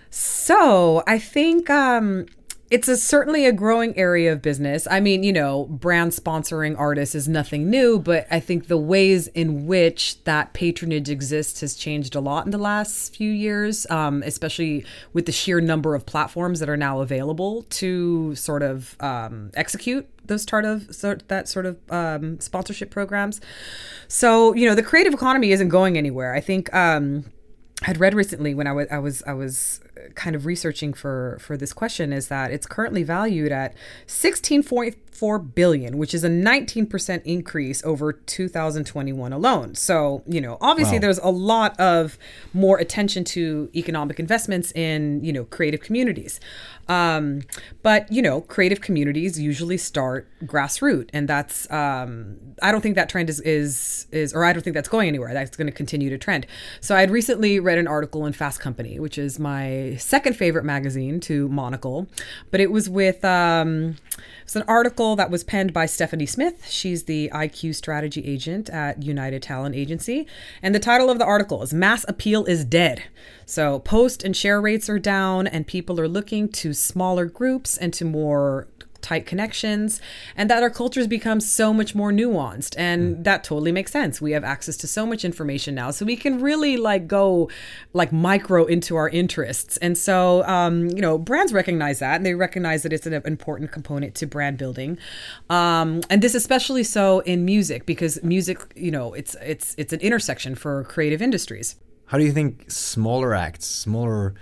So 0.09 1.03
I 1.07 1.19
think 1.19 1.69
um, 1.69 2.25
it's 2.71 2.87
a, 2.87 2.95
certainly 2.95 3.45
a 3.45 3.51
growing 3.51 3.95
area 3.97 4.31
of 4.31 4.41
business. 4.41 4.87
I 4.89 5.01
mean, 5.01 5.23
you 5.23 5.33
know, 5.33 5.65
brand 5.65 6.13
sponsoring 6.13 6.79
artists 6.79 7.13
is 7.13 7.27
nothing 7.27 7.69
new, 7.69 7.99
but 7.99 8.25
I 8.31 8.39
think 8.39 8.67
the 8.67 8.77
ways 8.77 9.27
in 9.27 9.67
which 9.67 10.23
that 10.23 10.53
patronage 10.53 11.09
exists 11.09 11.59
has 11.59 11.75
changed 11.75 12.15
a 12.15 12.21
lot 12.21 12.45
in 12.45 12.51
the 12.51 12.57
last 12.57 13.13
few 13.13 13.29
years, 13.29 13.85
um, 13.89 14.23
especially 14.23 14.85
with 15.11 15.25
the 15.25 15.33
sheer 15.33 15.59
number 15.59 15.95
of 15.95 16.05
platforms 16.05 16.61
that 16.61 16.69
are 16.69 16.77
now 16.77 17.01
available 17.01 17.63
to 17.63 18.33
sort 18.35 18.63
of 18.63 18.95
um, 19.01 19.51
execute 19.53 20.07
those 20.23 20.43
sort 20.43 20.63
of 20.63 20.87
that 21.27 21.49
sort 21.49 21.65
of 21.65 21.77
um, 21.91 22.39
sponsorship 22.39 22.89
programs. 22.89 23.41
So 24.07 24.55
you 24.55 24.65
know, 24.65 24.75
the 24.75 24.83
creative 24.83 25.13
economy 25.13 25.51
isn't 25.51 25.69
going 25.69 25.97
anywhere. 25.97 26.33
I 26.33 26.39
think. 26.39 26.73
Um, 26.73 27.25
had 27.83 27.99
read 27.99 28.13
recently 28.13 28.53
when 28.53 28.67
I 28.67 28.73
was 28.73 28.87
I 28.91 28.99
was 28.99 29.23
I 29.25 29.33
was 29.33 29.81
kind 30.15 30.35
of 30.35 30.45
researching 30.45 30.93
for 30.93 31.37
for 31.39 31.57
this 31.57 31.73
question 31.73 32.13
is 32.13 32.27
that 32.27 32.51
it's 32.51 32.65
currently 32.65 33.03
valued 33.03 33.51
at 33.51 33.73
16.4 34.07 34.95
billion, 35.53 35.97
which 35.97 36.13
is 36.13 36.23
a 36.23 36.29
19% 36.29 37.21
increase 37.25 37.83
over 37.83 38.11
2021 38.13 39.31
alone. 39.33 39.75
So, 39.75 40.23
you 40.27 40.41
know, 40.41 40.57
obviously 40.61 40.97
Wow. 40.97 41.01
there's 41.01 41.19
a 41.19 41.29
lot 41.29 41.79
of 41.79 42.17
more 42.53 42.79
attention 42.79 43.23
to 43.25 43.69
economic 43.75 44.19
investments 44.19 44.71
in, 44.71 45.23
you 45.23 45.31
know, 45.31 45.45
creative 45.45 45.81
communities. 45.81 46.39
Um, 46.89 47.43
but, 47.83 48.11
you 48.11 48.21
know, 48.21 48.41
creative 48.41 48.81
communities 48.81 49.39
usually 49.39 49.77
start 49.77 50.27
grassroots 50.43 51.09
and 51.13 51.27
that's 51.27 51.69
um, 51.71 52.37
I 52.61 52.71
don't 52.71 52.81
think 52.81 52.95
that 52.95 53.07
trend 53.07 53.29
is 53.29 53.39
is 53.41 54.07
is 54.11 54.33
or 54.33 54.43
I 54.43 54.53
don't 54.53 54.63
think 54.63 54.73
that's 54.73 54.89
going 54.89 55.07
anywhere. 55.07 55.33
That's 55.33 55.55
going 55.55 55.67
to 55.67 55.73
continue 55.73 56.09
to 56.09 56.17
trend. 56.17 56.47
So 56.79 56.95
I 56.95 57.01
had 57.01 57.11
recently 57.11 57.59
read 57.59 57.77
an 57.77 57.87
article 57.87 58.25
in 58.25 58.33
Fast 58.33 58.59
Company, 58.59 58.99
which 58.99 59.17
is 59.17 59.39
my 59.39 59.95
second 59.99 60.35
favorite 60.35 60.65
magazine 60.65 61.19
to 61.21 61.47
Monocle, 61.49 62.07
but 62.49 62.59
it 62.59 62.71
was 62.71 62.89
with 62.89 63.23
um, 63.23 63.95
it's 64.43 64.55
an 64.55 64.63
article 64.67 65.00
that 65.15 65.31
was 65.31 65.43
penned 65.43 65.73
by 65.73 65.87
Stephanie 65.87 66.27
Smith. 66.27 66.67
She's 66.69 67.03
the 67.03 67.29
IQ 67.33 67.73
strategy 67.75 68.23
agent 68.23 68.69
at 68.69 69.01
United 69.01 69.41
Talent 69.41 69.75
Agency, 69.75 70.27
and 70.61 70.75
the 70.75 70.79
title 70.79 71.09
of 71.09 71.17
the 71.17 71.25
article 71.25 71.63
is 71.63 71.73
"Mass 71.73 72.05
Appeal 72.07 72.45
is 72.45 72.63
Dead." 72.63 73.03
So 73.45 73.79
post 73.79 74.23
and 74.23 74.37
share 74.37 74.61
rates 74.61 74.89
are 74.89 74.99
down, 74.99 75.47
and 75.47 75.65
people 75.65 75.99
are 75.99 76.07
looking 76.07 76.49
to 76.49 76.73
smaller 76.73 77.25
groups 77.25 77.77
and 77.77 77.91
to 77.95 78.05
more 78.05 78.67
tight 79.01 79.25
connections 79.25 80.01
and 80.35 80.49
that 80.49 80.63
our 80.63 80.69
cultures 80.69 81.07
become 81.07 81.39
so 81.39 81.73
much 81.73 81.95
more 81.95 82.11
nuanced 82.11 82.75
and 82.77 83.23
that 83.23 83.43
totally 83.43 83.71
makes 83.71 83.91
sense. 83.91 84.21
We 84.21 84.31
have 84.31 84.43
access 84.43 84.77
to 84.77 84.87
so 84.87 85.05
much 85.05 85.25
information 85.25 85.75
now 85.75 85.91
so 85.91 86.05
we 86.05 86.15
can 86.15 86.41
really 86.41 86.77
like 86.77 87.07
go 87.07 87.49
like 87.93 88.11
micro 88.11 88.65
into 88.65 88.95
our 88.95 89.09
interests. 89.09 89.77
And 89.77 89.97
so 89.97 90.43
um, 90.45 90.89
you 90.89 91.01
know 91.01 91.17
brands 91.17 91.53
recognize 91.53 91.99
that 91.99 92.15
and 92.15 92.25
they 92.25 92.35
recognize 92.35 92.83
that 92.83 92.93
it's 92.93 93.05
an 93.05 93.13
important 93.25 93.71
component 93.71 94.15
to 94.15 94.27
brand 94.27 94.57
building. 94.57 94.97
Um, 95.49 96.01
and 96.09 96.21
this 96.21 96.35
especially 96.35 96.83
so 96.83 97.19
in 97.21 97.45
music 97.45 97.85
because 97.85 98.21
music 98.23 98.59
you 98.75 98.91
know 98.91 99.13
it's 99.13 99.35
it's 99.41 99.75
it's 99.77 99.93
an 99.93 99.99
intersection 99.99 100.55
for 100.55 100.83
creative 100.85 101.21
industries. 101.21 101.75
How 102.05 102.17
do 102.17 102.25
you 102.25 102.33
think 102.33 102.69
smaller 102.69 103.33
acts, 103.33 103.65
smaller 103.65 104.35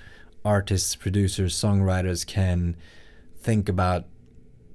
artists, 0.43 0.95
producers, 0.95 1.55
songwriters 1.55 2.25
can 2.25 2.75
think 3.39 3.69
about 3.69 4.05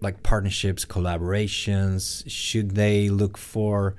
like 0.05 0.23
partnerships, 0.23 0.85
collaborations? 0.85 2.23
Should 2.29 2.77
they 2.77 3.09
look 3.09 3.37
for 3.37 3.97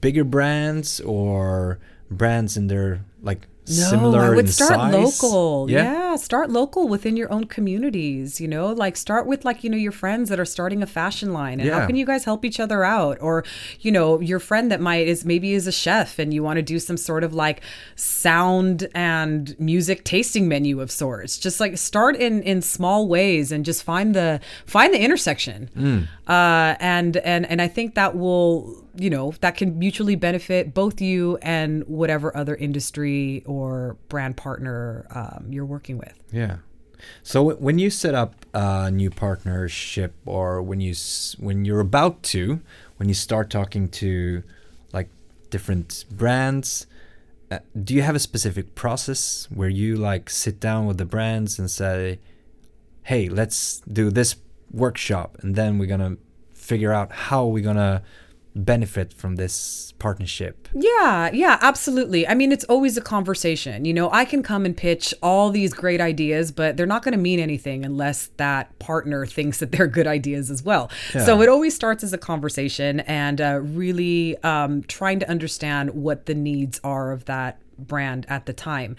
bigger 0.00 0.24
brands 0.24 1.00
or 1.00 1.78
brands 2.10 2.56
in 2.56 2.66
their 2.66 3.04
like 3.22 3.48
similar 3.64 4.20
I 4.20 4.30
would 4.36 4.50
start 4.50 4.72
size? 4.72 4.92
local. 5.22 5.70
Yeah. 5.70 6.16
start 6.16 6.50
local 6.50 6.86
within 6.88 7.16
your 7.16 7.32
own 7.32 7.44
communities. 7.46 8.40
You 8.40 8.48
know, 8.48 8.68
like 8.72 8.96
start 8.96 9.26
with 9.26 9.44
like 9.44 9.64
you 9.64 9.70
know 9.70 9.76
your 9.76 9.92
friends 9.92 10.28
that 10.28 10.38
are 10.38 10.44
starting 10.44 10.82
a 10.82 10.86
fashion 10.86 11.32
line, 11.32 11.60
and 11.60 11.68
Yeah. 11.68 11.80
how 11.80 11.86
can 11.86 11.96
you 11.96 12.06
guys 12.06 12.24
help 12.24 12.44
each 12.44 12.60
other 12.60 12.84
out? 12.84 13.18
Or 13.20 13.44
you 13.80 13.90
know, 13.90 14.20
your 14.20 14.38
friend 14.38 14.70
that 14.70 14.80
might 14.80 15.06
is 15.08 15.24
maybe 15.24 15.52
is 15.54 15.66
a 15.66 15.72
chef, 15.72 16.18
and 16.18 16.32
you 16.34 16.42
want 16.42 16.56
to 16.58 16.62
do 16.62 16.78
some 16.78 16.96
sort 16.96 17.24
of 17.24 17.32
like 17.34 17.62
sound 17.96 18.88
and 18.94 19.58
music 19.58 20.04
tasting 20.04 20.46
menu 20.48 20.80
of 20.80 20.90
sorts. 20.90 21.38
Just 21.38 21.60
like 21.60 21.78
start 21.78 22.16
in 22.16 22.42
in 22.42 22.62
small 22.62 23.08
ways 23.08 23.50
and 23.50 23.64
just 23.64 23.82
find 23.82 24.14
the 24.14 24.40
find 24.66 24.92
the 24.94 25.00
intersection. 25.00 26.08
Uh, 26.28 26.74
and 26.80 27.16
and 27.18 27.46
and 27.46 27.60
I 27.62 27.68
think 27.68 27.94
that 27.94 28.16
will 28.16 28.83
you 28.96 29.10
know 29.10 29.32
that 29.40 29.56
can 29.56 29.78
mutually 29.78 30.16
benefit 30.16 30.74
both 30.74 31.00
you 31.00 31.38
and 31.42 31.86
whatever 31.86 32.36
other 32.36 32.54
industry 32.54 33.42
or 33.46 33.96
brand 34.08 34.36
partner 34.36 35.06
um, 35.10 35.46
you're 35.50 35.66
working 35.66 35.98
with. 35.98 36.14
Yeah. 36.32 36.58
So 37.22 37.54
when 37.54 37.78
you 37.78 37.90
set 37.90 38.14
up 38.14 38.46
a 38.54 38.90
new 38.90 39.10
partnership, 39.10 40.14
or 40.24 40.62
when 40.62 40.80
you 40.80 40.94
when 41.38 41.64
you're 41.64 41.80
about 41.80 42.22
to, 42.24 42.60
when 42.96 43.08
you 43.08 43.14
start 43.14 43.50
talking 43.50 43.88
to 43.90 44.42
like 44.92 45.08
different 45.50 46.04
brands, 46.10 46.86
uh, 47.50 47.58
do 47.82 47.94
you 47.94 48.02
have 48.02 48.14
a 48.14 48.20
specific 48.20 48.74
process 48.74 49.48
where 49.52 49.68
you 49.68 49.96
like 49.96 50.30
sit 50.30 50.60
down 50.60 50.86
with 50.86 50.98
the 50.98 51.04
brands 51.04 51.58
and 51.58 51.70
say, 51.70 52.20
"Hey, 53.02 53.28
let's 53.28 53.80
do 53.80 54.10
this 54.10 54.36
workshop, 54.70 55.36
and 55.40 55.54
then 55.54 55.78
we're 55.78 55.86
gonna 55.86 56.16
figure 56.52 56.92
out 56.92 57.12
how 57.12 57.46
we're 57.46 57.64
gonna 57.64 58.02
benefit 58.54 59.12
from 59.12 59.36
this 59.36 59.92
partnership. 59.98 60.68
Yeah, 60.74 61.30
yeah, 61.32 61.58
absolutely. 61.60 62.26
I 62.26 62.34
mean, 62.34 62.52
it's 62.52 62.64
always 62.64 62.96
a 62.96 63.00
conversation. 63.00 63.84
You 63.84 63.92
know, 63.92 64.10
I 64.12 64.24
can 64.24 64.42
come 64.42 64.64
and 64.64 64.76
pitch 64.76 65.12
all 65.22 65.50
these 65.50 65.72
great 65.72 66.00
ideas, 66.00 66.52
but 66.52 66.76
they're 66.76 66.86
not 66.86 67.02
going 67.02 67.12
to 67.12 67.18
mean 67.18 67.40
anything 67.40 67.84
unless 67.84 68.28
that 68.36 68.78
partner 68.78 69.26
thinks 69.26 69.58
that 69.58 69.72
they're 69.72 69.86
good 69.86 70.06
ideas 70.06 70.50
as 70.50 70.62
well. 70.62 70.90
Yeah. 71.14 71.24
So 71.24 71.40
it 71.42 71.48
always 71.48 71.74
starts 71.74 72.04
as 72.04 72.12
a 72.12 72.18
conversation 72.18 73.00
and 73.00 73.40
uh, 73.40 73.60
really 73.62 74.36
um, 74.42 74.82
trying 74.84 75.18
to 75.20 75.28
understand 75.28 75.90
what 75.90 76.26
the 76.26 76.34
needs 76.34 76.80
are 76.84 77.12
of 77.12 77.24
that 77.24 77.58
brand 77.76 78.24
at 78.28 78.46
the 78.46 78.52
time 78.52 78.94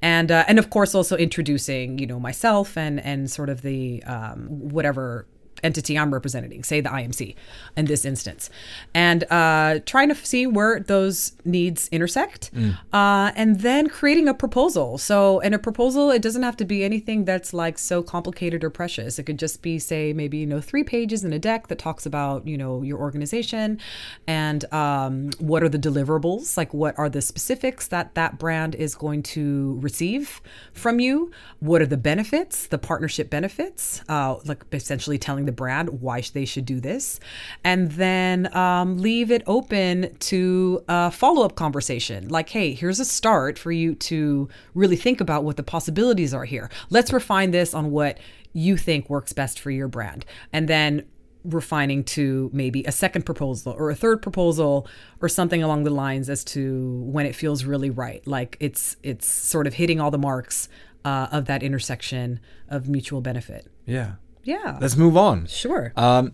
and 0.00 0.30
uh, 0.30 0.44
and 0.46 0.60
of 0.60 0.70
course 0.70 0.94
also 0.94 1.16
introducing 1.16 1.98
you 1.98 2.06
know 2.06 2.20
myself 2.20 2.76
and 2.76 3.00
and 3.00 3.28
sort 3.28 3.48
of 3.48 3.62
the 3.62 4.00
um, 4.04 4.46
whatever 4.48 5.26
entity 5.62 5.98
I'm 5.98 6.12
representing, 6.12 6.62
say 6.64 6.80
the 6.80 6.90
IMC 6.90 7.34
in 7.76 7.86
this 7.86 8.04
instance, 8.04 8.50
and 8.94 9.24
uh, 9.30 9.80
trying 9.86 10.08
to 10.08 10.14
see 10.14 10.46
where 10.46 10.80
those 10.80 11.32
needs 11.44 11.88
intersect, 11.92 12.50
uh, 12.92 13.32
and 13.34 13.60
then 13.60 13.88
creating 13.88 14.28
a 14.28 14.34
proposal. 14.34 14.98
So, 14.98 15.40
in 15.40 15.54
a 15.54 15.58
proposal, 15.58 16.10
it 16.10 16.22
doesn't 16.22 16.42
have 16.42 16.56
to 16.58 16.64
be 16.64 16.84
anything 16.84 17.24
that's 17.24 17.52
like 17.52 17.78
so 17.78 18.02
complicated 18.02 18.64
or 18.64 18.70
precious. 18.70 19.18
It 19.18 19.24
could 19.24 19.38
just 19.38 19.62
be, 19.62 19.78
say, 19.78 20.12
maybe 20.12 20.38
you 20.38 20.46
know, 20.46 20.60
three 20.60 20.84
pages 20.84 21.24
in 21.24 21.32
a 21.32 21.38
deck 21.38 21.68
that 21.68 21.78
talks 21.78 22.06
about 22.06 22.46
you 22.46 22.56
know 22.56 22.82
your 22.82 22.98
organization 22.98 23.78
and 24.26 24.70
um, 24.72 25.30
what 25.38 25.62
are 25.62 25.68
the 25.68 25.78
deliverables, 25.78 26.56
like 26.56 26.72
what 26.74 26.98
are 26.98 27.08
the 27.08 27.22
specifics 27.22 27.88
that 27.88 28.14
that 28.14 28.38
brand 28.38 28.74
is 28.74 28.94
going 28.94 29.22
to 29.22 29.78
receive 29.80 30.40
from 30.72 31.00
you. 31.00 31.30
What 31.60 31.82
are 31.82 31.86
the 31.86 31.96
benefits, 31.96 32.66
the 32.66 32.78
partnership 32.78 33.30
benefits, 33.30 34.02
uh, 34.08 34.36
like 34.44 34.64
essentially 34.72 35.18
telling 35.18 35.46
the 35.50 35.56
brand 35.62 35.88
why 36.00 36.20
they 36.32 36.44
should 36.44 36.64
do 36.64 36.80
this, 36.80 37.20
and 37.64 37.90
then 37.92 38.54
um, 38.56 38.98
leave 38.98 39.30
it 39.30 39.42
open 39.46 40.14
to 40.30 40.84
a 40.88 41.10
follow 41.10 41.44
up 41.44 41.54
conversation. 41.56 42.28
Like, 42.28 42.48
hey, 42.50 42.72
here's 42.72 43.00
a 43.00 43.04
start 43.04 43.58
for 43.58 43.72
you 43.72 43.94
to 44.10 44.48
really 44.74 44.96
think 44.96 45.20
about 45.20 45.44
what 45.44 45.56
the 45.56 45.62
possibilities 45.62 46.32
are 46.32 46.44
here. 46.44 46.70
Let's 46.90 47.12
refine 47.12 47.50
this 47.50 47.74
on 47.74 47.90
what 47.90 48.18
you 48.52 48.76
think 48.76 49.10
works 49.10 49.32
best 49.32 49.58
for 49.60 49.70
your 49.70 49.88
brand, 49.88 50.24
and 50.52 50.68
then 50.68 51.04
refining 51.44 52.04
to 52.04 52.50
maybe 52.52 52.84
a 52.84 52.92
second 52.92 53.22
proposal 53.24 53.72
or 53.72 53.90
a 53.90 53.94
third 53.94 54.20
proposal 54.20 54.86
or 55.22 55.28
something 55.28 55.62
along 55.62 55.84
the 55.84 55.90
lines 55.90 56.28
as 56.28 56.44
to 56.44 57.00
when 57.06 57.24
it 57.24 57.34
feels 57.34 57.64
really 57.64 57.88
right 57.88 58.26
like 58.26 58.58
it's 58.60 58.96
it's 59.02 59.26
sort 59.26 59.66
of 59.66 59.72
hitting 59.72 59.98
all 59.98 60.10
the 60.10 60.18
marks 60.18 60.68
uh, 61.02 61.28
of 61.32 61.46
that 61.46 61.62
intersection 61.62 62.38
of 62.68 62.88
mutual 62.90 63.22
benefit 63.22 63.66
Yeah. 63.86 64.16
Yeah 64.44 64.78
Let's 64.80 64.96
move 64.96 65.16
on. 65.16 65.46
sure 65.46 65.92
Um, 65.96 66.32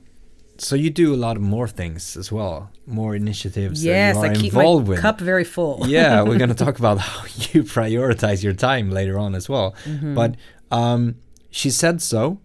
so 0.58 0.74
you 0.74 0.88
do 0.90 1.14
a 1.14 1.20
lot 1.26 1.36
of 1.36 1.42
more 1.42 1.68
things 1.68 2.16
as 2.16 2.32
well, 2.32 2.70
more 2.86 3.14
initiatives 3.14 3.84
yes 3.84 4.16
i 4.16 4.32
keep 4.34 4.52
my 4.54 4.64
with. 4.88 5.00
cup 5.00 5.20
very 5.20 5.44
full 5.44 5.86
yeah, 5.96 6.22
we're 6.22 6.38
gonna 6.38 6.54
talk 6.66 6.78
about 6.78 6.98
how 6.98 7.22
you 7.52 7.62
prioritize 7.64 8.42
your 8.42 8.54
time 8.54 8.90
later 8.90 9.18
on 9.18 9.34
as 9.34 9.48
well. 9.48 9.74
Mm-hmm. 9.84 10.14
But 10.14 10.36
um, 10.70 11.16
she 11.50 11.70
said 11.70 12.00
so. 12.02 12.38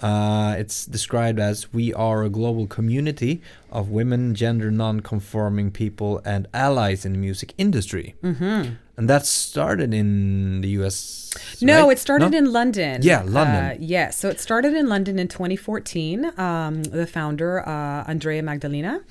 Uh, 0.00 0.54
it's 0.58 0.86
described 0.86 1.38
as 1.38 1.72
we 1.74 1.92
are 1.92 2.22
a 2.24 2.30
global 2.30 2.66
community 2.66 3.42
of 3.70 3.90
women, 3.90 4.34
gender 4.34 4.70
non-conforming 4.70 5.70
people, 5.72 6.22
and 6.24 6.48
allies 6.54 7.04
in 7.04 7.12
the 7.12 7.18
music 7.18 7.52
industry. 7.58 8.14
Mm-hmm. 8.22 8.74
And 9.00 9.08
that 9.08 9.24
started 9.24 9.94
in 9.94 10.60
the 10.60 10.68
U.S. 10.80 11.30
No, 11.62 11.86
right? 11.86 11.92
it 11.92 11.98
started 11.98 12.32
No? 12.32 12.36
in 12.38 12.52
London. 12.52 13.00
Yeah, 13.02 13.22
London. 13.24 13.64
Uh, 13.64 13.76
yes, 13.80 14.18
so 14.18 14.28
it 14.28 14.38
started 14.38 14.74
in 14.74 14.90
London 14.90 15.18
in 15.18 15.26
2014. 15.26 16.38
Um, 16.38 16.82
the 16.84 17.06
founder, 17.06 17.66
uh, 17.66 18.04
Andreea 18.06 18.42
Magdalina, 18.42 19.02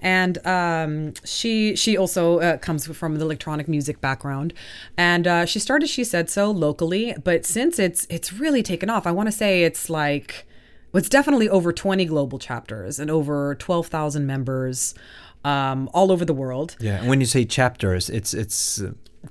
and 0.00 0.38
um, 0.46 1.14
she 1.24 1.74
she 1.74 1.96
also 1.96 2.38
uh, 2.38 2.56
comes 2.58 2.86
from 2.86 3.16
the 3.16 3.24
electronic 3.24 3.66
music 3.66 4.00
background, 4.00 4.54
and 4.96 5.26
uh, 5.26 5.44
she 5.44 5.58
started 5.58 5.88
She 5.88 6.04
Said 6.04 6.30
So 6.30 6.48
locally, 6.52 7.16
but 7.24 7.44
since 7.44 7.80
it's 7.80 8.06
it's 8.08 8.32
really 8.32 8.62
taken 8.62 8.88
off, 8.88 9.08
I 9.08 9.10
want 9.10 9.26
to 9.26 9.32
say 9.32 9.64
it's 9.64 9.90
like 9.90 10.46
well, 10.92 11.00
it's 11.00 11.08
definitely 11.08 11.48
over 11.48 11.72
20 11.72 12.04
global 12.04 12.38
chapters 12.38 13.00
and 13.00 13.10
over 13.10 13.56
12,000 13.56 14.24
members 14.24 14.94
um, 15.44 15.88
all 15.92 16.12
over 16.12 16.24
the 16.24 16.34
world. 16.34 16.76
Yeah, 16.78 16.98
and 17.00 17.08
when 17.08 17.18
you 17.18 17.26
say 17.26 17.44
chapters, 17.44 18.08
it's 18.08 18.34
it's 18.34 18.80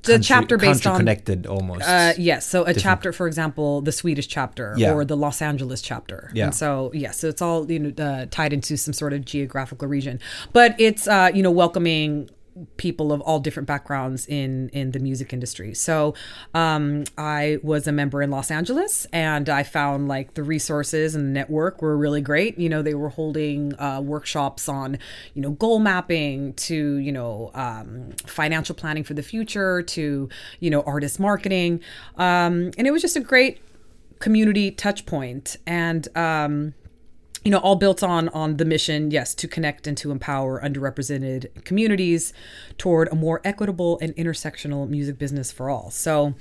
The 0.03 0.19
chapter 0.19 0.57
based 0.57 0.87
on- 0.87 0.97
connected 0.97 1.45
almost. 1.45 1.81
Uh, 1.87 2.13
yes. 2.17 2.45
So 2.47 2.63
a 2.63 2.73
chapter, 2.73 3.11
for 3.11 3.27
example, 3.27 3.81
the 3.81 3.91
Swedish 3.91 4.27
chapter 4.27 4.73
Yeah. 4.77 4.93
or 4.93 5.03
the 5.05 5.17
Los 5.17 5.41
Angeles 5.41 5.81
chapter. 5.81 6.31
Yeah. 6.33 6.45
And 6.45 6.55
so, 6.55 6.91
yes, 6.93 7.19
so 7.19 7.27
it's 7.27 7.41
all 7.41 7.69
you 7.71 7.79
know 7.79 8.03
uh, 8.03 8.25
tied 8.31 8.53
into 8.53 8.77
some 8.77 8.93
sort 8.93 9.13
of 9.13 9.25
geographical 9.25 9.87
region, 9.87 10.19
but 10.53 10.75
it's 10.79 11.07
uh, 11.07 11.29
you 11.33 11.43
know 11.43 11.51
welcoming 11.51 12.29
people 12.77 13.13
of 13.13 13.21
all 13.21 13.39
different 13.39 13.67
backgrounds 13.67 14.27
in 14.27 14.69
in 14.69 14.91
the 14.91 14.99
music 14.99 15.33
industry. 15.33 15.73
So 15.73 16.13
um, 16.53 17.05
I 17.17 17.59
was 17.63 17.87
a 17.87 17.91
member 17.91 18.21
in 18.21 18.31
Los 18.31 18.51
Angeles, 18.51 19.05
and 19.13 19.49
I 19.49 19.63
found 19.63 20.07
like 20.07 20.33
the 20.33 20.43
resources 20.43 21.15
and 21.15 21.27
the 21.27 21.31
network 21.31 21.81
were 21.81 21.97
really 21.97 22.21
great. 22.21 22.57
You 22.57 22.69
know, 22.69 22.81
they 22.81 22.93
were 22.93 23.09
holding 23.09 23.79
uh, 23.79 24.01
workshops 24.01 24.67
on 24.67 24.97
you 25.33 25.41
know 25.41 25.51
goal 25.51 25.79
mapping 25.79 26.53
to 26.53 26.95
you 26.95 27.11
know 27.11 27.51
um, 27.53 28.11
financial 28.25 28.75
planning 28.75 29.03
for 29.03 29.13
the 29.13 29.23
future 29.23 29.81
to 29.83 30.29
you 30.59 30.69
know 30.69 30.81
artist 30.81 31.19
marketing, 31.19 31.81
um, 32.17 32.71
and 32.77 32.87
it 32.87 32.91
was 32.91 33.01
just 33.01 33.15
a 33.15 33.21
great 33.21 33.61
community 34.19 34.71
touch 34.71 35.05
point 35.05 35.57
and. 35.65 36.07
Um, 36.17 36.73
you 37.43 37.49
know 37.49 37.57
all 37.59 37.75
built 37.75 38.03
on 38.03 38.29
on 38.29 38.57
the 38.57 38.65
mission 38.65 39.09
yes 39.09 39.33
to 39.33 39.47
connect 39.47 39.87
and 39.87 39.97
to 39.97 40.11
empower 40.11 40.61
underrepresented 40.61 41.63
communities 41.63 42.33
toward 42.77 43.07
a 43.11 43.15
more 43.15 43.41
equitable 43.43 43.97
and 44.01 44.15
intersectional 44.15 44.87
music 44.87 45.17
business 45.17 45.51
for 45.51 45.69
all. 45.69 45.89
So 45.91 46.35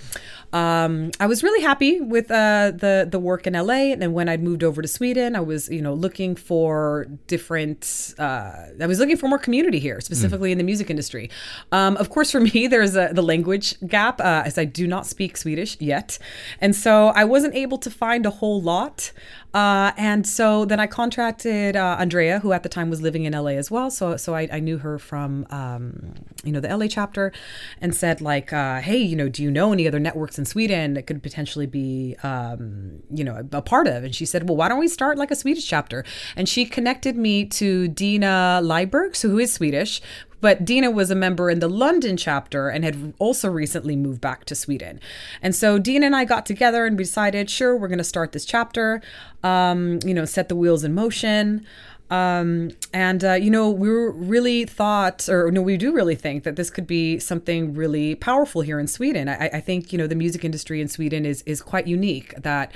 um, 0.52 1.10
i 1.18 1.26
was 1.26 1.42
really 1.42 1.62
happy 1.62 2.00
with 2.00 2.30
uh, 2.30 2.72
the 2.74 3.08
the 3.10 3.18
work 3.18 3.46
in 3.46 3.54
la 3.54 3.74
and 3.74 4.02
then 4.02 4.12
when 4.12 4.28
i 4.28 4.36
moved 4.36 4.64
over 4.64 4.82
to 4.82 4.88
sweden 4.88 5.36
i 5.36 5.40
was 5.40 5.68
you 5.68 5.80
know 5.80 5.94
looking 5.94 6.34
for 6.34 7.06
different 7.26 8.14
uh, 8.18 8.66
i 8.80 8.86
was 8.86 8.98
looking 8.98 9.16
for 9.16 9.28
more 9.28 9.38
community 9.38 9.78
here 9.78 10.00
specifically 10.00 10.52
in 10.52 10.58
the 10.58 10.64
music 10.64 10.90
industry. 10.90 11.30
Um, 11.72 11.96
of 11.96 12.10
course 12.10 12.30
for 12.30 12.40
me 12.52 12.66
there's 12.66 12.96
a, 12.96 13.10
the 13.12 13.22
language 13.22 13.76
gap 13.86 14.20
uh, 14.20 14.42
as 14.44 14.58
i 14.58 14.64
do 14.64 14.86
not 14.86 15.06
speak 15.06 15.36
swedish 15.36 15.76
yet. 15.80 16.18
And 16.60 16.74
so 16.76 17.08
i 17.08 17.24
wasn't 17.24 17.54
able 17.54 17.78
to 17.78 17.90
find 17.90 18.26
a 18.26 18.30
whole 18.30 18.60
lot 18.60 19.12
uh, 19.52 19.92
and 19.96 20.26
so 20.26 20.64
then 20.64 20.78
I 20.78 20.86
contracted 20.86 21.74
uh, 21.74 21.96
Andreea, 21.98 22.38
who 22.38 22.52
at 22.52 22.62
the 22.62 22.68
time 22.68 22.88
was 22.88 23.02
living 23.02 23.24
in 23.24 23.32
LA 23.32 23.52
as 23.52 23.70
well. 23.70 23.90
So 23.90 24.16
so 24.16 24.34
I, 24.34 24.48
I 24.52 24.60
knew 24.60 24.78
her 24.78 24.98
from 24.98 25.46
um, 25.50 26.14
you 26.44 26.52
know 26.52 26.60
the 26.60 26.74
LA 26.74 26.86
chapter, 26.86 27.32
and 27.80 27.94
said 27.94 28.20
like, 28.20 28.52
uh, 28.52 28.80
hey, 28.80 28.98
you 28.98 29.16
know, 29.16 29.28
do 29.28 29.42
you 29.42 29.50
know 29.50 29.72
any 29.72 29.88
other 29.88 29.98
networks 29.98 30.38
in 30.38 30.44
Sweden 30.44 30.94
that 30.94 31.06
could 31.06 31.22
potentially 31.22 31.66
be 31.66 32.16
um, 32.22 33.02
you 33.10 33.24
know 33.24 33.44
a, 33.52 33.58
a 33.58 33.62
part 33.62 33.88
of? 33.88 34.04
And 34.04 34.14
she 34.14 34.24
said, 34.24 34.48
well, 34.48 34.56
why 34.56 34.68
don't 34.68 34.78
we 34.78 34.88
start 34.88 35.18
like 35.18 35.30
a 35.30 35.36
Swedish 35.36 35.66
chapter? 35.66 36.04
And 36.36 36.48
she 36.48 36.64
connected 36.64 37.16
me 37.16 37.44
to 37.46 37.88
Dina 37.88 38.60
Leiberg, 38.62 39.20
who 39.20 39.38
is 39.38 39.52
Swedish, 39.52 40.00
but 40.40 40.64
Dina 40.64 40.90
was 40.90 41.10
a 41.10 41.14
member 41.14 41.50
in 41.50 41.60
the 41.60 41.68
London 41.68 42.16
chapter 42.16 42.68
and 42.68 42.84
had 42.84 43.14
also 43.18 43.48
recently 43.50 43.96
moved 43.96 44.20
back 44.20 44.44
to 44.46 44.54
Sweden. 44.54 45.00
And 45.42 45.54
so 45.54 45.78
Dina 45.78 46.06
and 46.06 46.16
I 46.16 46.24
got 46.24 46.46
together 46.46 46.86
and 46.86 46.96
we 46.96 47.04
decided, 47.04 47.50
sure, 47.50 47.76
we're 47.76 47.88
going 47.88 47.98
to 47.98 48.04
start 48.04 48.32
this 48.32 48.44
chapter, 48.44 49.02
um, 49.42 49.98
you 50.04 50.14
know, 50.14 50.24
set 50.24 50.48
the 50.48 50.56
wheels 50.56 50.84
in 50.84 50.94
motion. 50.94 51.66
Um, 52.10 52.72
and, 52.92 53.24
uh, 53.24 53.34
you 53.34 53.50
know, 53.50 53.70
we 53.70 53.88
really 53.88 54.64
thought, 54.64 55.28
or 55.28 55.52
no, 55.52 55.62
we 55.62 55.76
do 55.76 55.94
really 55.94 56.16
think 56.16 56.42
that 56.42 56.56
this 56.56 56.68
could 56.68 56.86
be 56.86 57.20
something 57.20 57.72
really 57.72 58.16
powerful 58.16 58.62
here 58.62 58.80
in 58.80 58.88
Sweden. 58.88 59.28
I, 59.28 59.46
I 59.52 59.60
think, 59.60 59.92
you 59.92 59.98
know, 59.98 60.08
the 60.08 60.16
music 60.16 60.44
industry 60.44 60.80
in 60.80 60.88
Sweden 60.88 61.24
is, 61.24 61.42
is 61.42 61.62
quite 61.62 61.86
unique 61.86 62.34
that 62.36 62.72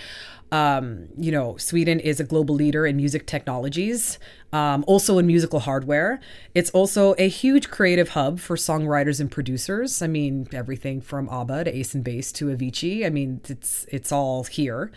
Um, 0.52 1.08
you 1.18 1.32
know, 1.32 1.56
Sweden 1.56 1.98
is 1.98 2.20
a 2.20 2.24
global 2.24 2.54
leader 2.54 2.86
in 2.86 2.96
music 2.96 3.26
technologies, 3.26 4.18
um, 4.52 4.84
also 4.86 5.18
in 5.18 5.26
musical 5.26 5.60
hardware. 5.60 6.20
It's 6.54 6.70
also 6.70 7.14
a 7.18 7.28
huge 7.28 7.70
creative 7.70 8.10
hub 8.10 8.38
for 8.38 8.54
songwriters 8.54 9.20
and 9.20 9.28
producers. 9.28 10.00
I 10.00 10.06
mean, 10.06 10.46
everything 10.52 11.00
from 11.00 11.28
ABBA 11.28 11.64
to 11.64 11.76
Ace 11.76 11.94
of 11.96 12.04
Base 12.04 12.30
to 12.32 12.46
Avicii. 12.46 13.04
I 13.04 13.10
mean, 13.10 13.40
it's 13.48 13.84
it's 13.90 14.12
all 14.12 14.44
here, 14.44 14.92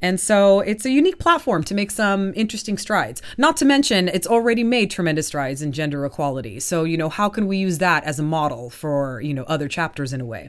and 0.00 0.18
so 0.18 0.60
it's 0.60 0.86
a 0.86 0.90
unique 0.90 1.18
platform 1.18 1.62
to 1.64 1.74
make 1.74 1.90
some 1.90 2.32
interesting 2.34 2.78
strides. 2.78 3.20
Not 3.36 3.58
to 3.58 3.66
mention, 3.66 4.08
it's 4.08 4.26
already 4.26 4.64
made 4.64 4.90
tremendous 4.90 5.26
strides 5.26 5.60
in 5.60 5.72
gender 5.72 6.06
equality. 6.06 6.58
So 6.58 6.84
you 6.84 6.96
know, 6.96 7.10
how 7.10 7.28
can 7.28 7.46
we 7.46 7.58
use 7.58 7.78
that 7.78 8.04
as 8.04 8.18
a 8.18 8.22
model 8.22 8.70
for 8.70 9.20
you 9.20 9.34
know 9.34 9.44
other 9.44 9.68
chapters 9.68 10.14
in 10.14 10.22
a 10.22 10.26
way? 10.26 10.48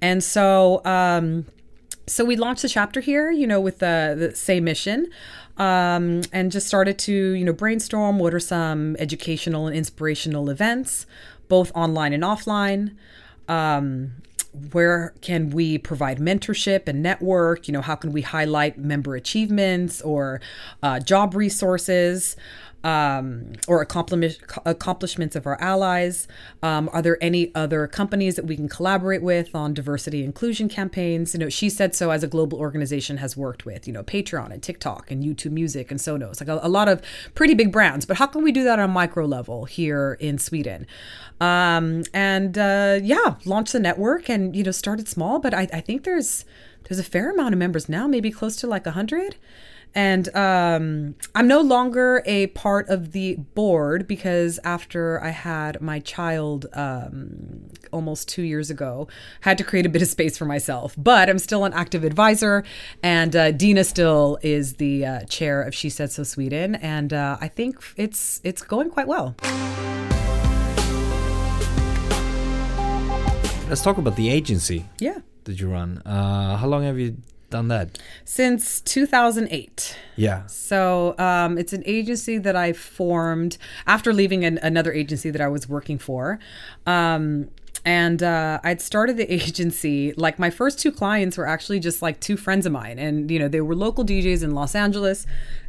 And 0.00 0.24
so. 0.24 0.82
Um, 0.86 1.46
so 2.06 2.24
we 2.24 2.36
launched 2.36 2.62
the 2.62 2.68
chapter 2.68 3.00
here, 3.00 3.30
you 3.30 3.46
know, 3.46 3.60
with 3.60 3.78
the, 3.78 4.14
the 4.18 4.36
same 4.36 4.64
mission, 4.64 5.06
um, 5.56 6.22
and 6.32 6.50
just 6.50 6.66
started 6.66 6.98
to, 7.00 7.12
you 7.12 7.44
know, 7.44 7.52
brainstorm 7.52 8.18
what 8.18 8.34
are 8.34 8.40
some 8.40 8.96
educational 8.98 9.66
and 9.66 9.76
inspirational 9.76 10.50
events, 10.50 11.06
both 11.48 11.70
online 11.74 12.12
and 12.12 12.22
offline. 12.22 12.96
Um, 13.48 14.12
where 14.72 15.14
can 15.22 15.50
we 15.50 15.78
provide 15.78 16.18
mentorship 16.18 16.86
and 16.86 17.02
network? 17.02 17.68
You 17.68 17.72
know, 17.72 17.80
how 17.80 17.94
can 17.94 18.12
we 18.12 18.20
highlight 18.20 18.78
member 18.78 19.14
achievements 19.16 20.02
or 20.02 20.40
uh, 20.82 21.00
job 21.00 21.34
resources? 21.34 22.36
Um, 22.84 23.52
or 23.68 23.80
accomplishments 23.80 25.36
of 25.36 25.46
our 25.46 25.60
allies? 25.60 26.26
Um, 26.62 26.90
are 26.92 27.02
there 27.02 27.18
any 27.20 27.54
other 27.54 27.86
companies 27.86 28.36
that 28.36 28.44
we 28.44 28.56
can 28.56 28.68
collaborate 28.68 29.22
with 29.22 29.54
on 29.54 29.74
diversity 29.74 30.24
inclusion 30.24 30.68
campaigns? 30.68 31.34
You 31.34 31.40
know, 31.40 31.48
she 31.48 31.70
said 31.70 31.94
so 31.94 32.10
as 32.10 32.22
a 32.22 32.28
global 32.28 32.58
organization 32.58 33.18
has 33.18 33.36
worked 33.36 33.64
with, 33.64 33.86
you 33.86 33.92
know, 33.92 34.02
Patreon 34.02 34.52
and 34.52 34.62
TikTok 34.62 35.10
and 35.10 35.22
YouTube 35.22 35.52
Music 35.52 35.90
and 35.90 36.00
Sonos, 36.00 36.40
like 36.40 36.48
a, 36.48 36.60
a 36.62 36.68
lot 36.68 36.88
of 36.88 37.02
pretty 37.34 37.54
big 37.54 37.72
brands. 37.72 38.06
But 38.06 38.16
how 38.16 38.26
can 38.26 38.42
we 38.42 38.52
do 38.52 38.64
that 38.64 38.78
on 38.78 38.90
a 38.90 38.92
micro 38.92 39.26
level 39.26 39.64
here 39.64 40.16
in 40.20 40.38
Sweden? 40.38 40.86
Um, 41.40 42.04
and 42.14 42.56
uh, 42.56 43.00
yeah, 43.02 43.36
launch 43.44 43.72
the 43.72 43.80
network 43.80 44.28
and 44.28 44.54
you 44.54 44.62
know 44.62 44.70
started 44.70 45.08
small, 45.08 45.38
but 45.38 45.52
I, 45.52 45.68
I 45.72 45.80
think 45.80 46.04
there's 46.04 46.44
there's 46.84 46.98
a 46.98 47.04
fair 47.04 47.30
amount 47.30 47.54
of 47.54 47.58
members 47.58 47.88
now, 47.88 48.06
maybe 48.06 48.30
close 48.30 48.56
to 48.56 48.66
like 48.66 48.86
a 48.86 48.92
hundred. 48.92 49.36
And 49.94 50.34
um, 50.34 51.14
I'm 51.34 51.46
no 51.46 51.60
longer 51.60 52.22
a 52.24 52.46
part 52.48 52.88
of 52.88 53.12
the 53.12 53.36
board 53.36 54.06
because 54.06 54.58
after 54.64 55.22
I 55.22 55.30
had 55.30 55.80
my 55.82 56.00
child 56.00 56.66
um, 56.72 57.70
almost 57.92 58.28
two 58.28 58.42
years 58.42 58.70
ago, 58.70 59.08
had 59.42 59.58
to 59.58 59.64
create 59.64 59.84
a 59.84 59.88
bit 59.88 60.00
of 60.02 60.08
space 60.08 60.38
for 60.38 60.46
myself. 60.46 60.94
But 60.96 61.28
I'm 61.28 61.38
still 61.38 61.64
an 61.64 61.72
active 61.74 62.04
advisor, 62.04 62.64
and 63.02 63.36
uh, 63.36 63.52
Dina 63.52 63.84
still 63.84 64.38
is 64.42 64.76
the 64.76 65.04
uh, 65.04 65.20
chair 65.24 65.62
of 65.62 65.74
She 65.74 65.90
Said 65.90 66.10
So 66.10 66.22
Sweden, 66.22 66.74
and 66.76 67.12
uh, 67.12 67.36
I 67.40 67.48
think 67.48 67.82
it's 67.96 68.40
it's 68.44 68.62
going 68.62 68.90
quite 68.90 69.08
well. 69.08 69.34
Let's 73.68 73.82
talk 73.82 73.96
about 73.98 74.16
the 74.16 74.28
agency. 74.28 74.84
Yeah. 74.98 75.20
That 75.44 75.58
you 75.58 75.68
run. 75.68 76.02
Uh, 76.04 76.56
how 76.56 76.66
long 76.66 76.84
have 76.84 76.98
you 76.98 77.16
done 77.52 77.68
that? 77.68 77.98
Since 78.24 78.80
2008. 78.80 79.96
Yeah. 80.16 80.46
So 80.46 81.14
um, 81.18 81.56
it's 81.56 81.72
an 81.72 81.82
agency 81.86 82.38
that 82.38 82.56
I 82.56 82.72
formed 82.72 83.56
after 83.86 84.12
leaving 84.12 84.44
an, 84.44 84.58
another 84.62 84.92
agency 84.92 85.30
that 85.30 85.40
I 85.40 85.48
was 85.48 85.68
working 85.68 85.98
for. 85.98 86.40
Um, 86.86 87.48
and 87.84 88.22
uh, 88.22 88.60
I'd 88.62 88.80
started 88.80 89.16
the 89.16 89.32
agency. 89.32 90.12
Like 90.16 90.38
my 90.38 90.50
first 90.50 90.78
two 90.78 90.92
clients 90.92 91.36
were 91.36 91.46
actually 91.46 91.80
just 91.80 92.02
like 92.02 92.20
two 92.20 92.36
friends 92.36 92.66
of 92.66 92.72
mine, 92.72 92.98
and 92.98 93.30
you 93.30 93.38
know 93.38 93.48
they 93.48 93.60
were 93.60 93.74
local 93.74 94.04
DJs 94.04 94.42
in 94.42 94.52
Los 94.52 94.74
Angeles, 94.74 95.26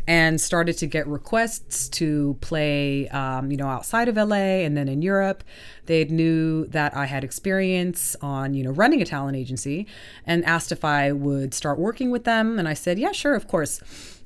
and 0.07 0.39
started 0.39 0.77
to 0.79 0.87
get 0.87 1.07
requests 1.07 1.89
to 1.89 2.37
play, 2.41 3.07
um, 3.09 3.51
you 3.51 3.57
know, 3.57 3.67
outside 3.67 4.07
of 4.07 4.17
LA 4.17 4.63
and 4.65 4.75
then 4.75 4.87
in 4.87 5.01
Europe. 5.01 5.43
They 5.85 6.05
knew 6.05 6.65
that 6.67 6.95
I 6.95 7.05
had 7.05 7.23
experience 7.23 8.15
on, 8.21 8.53
you 8.53 8.63
know, 8.63 8.71
running 8.71 9.01
a 9.01 9.05
talent 9.05 9.37
agency, 9.37 9.87
and 10.25 10.45
asked 10.45 10.71
if 10.71 10.85
I 10.85 11.11
would 11.11 11.53
start 11.53 11.79
working 11.79 12.11
with 12.11 12.25
them, 12.25 12.59
and 12.59 12.67
I 12.67 12.73
said, 12.73 12.99
yeah, 12.99 13.11
sure, 13.11 13.35
of 13.35 13.47
course 13.47 13.81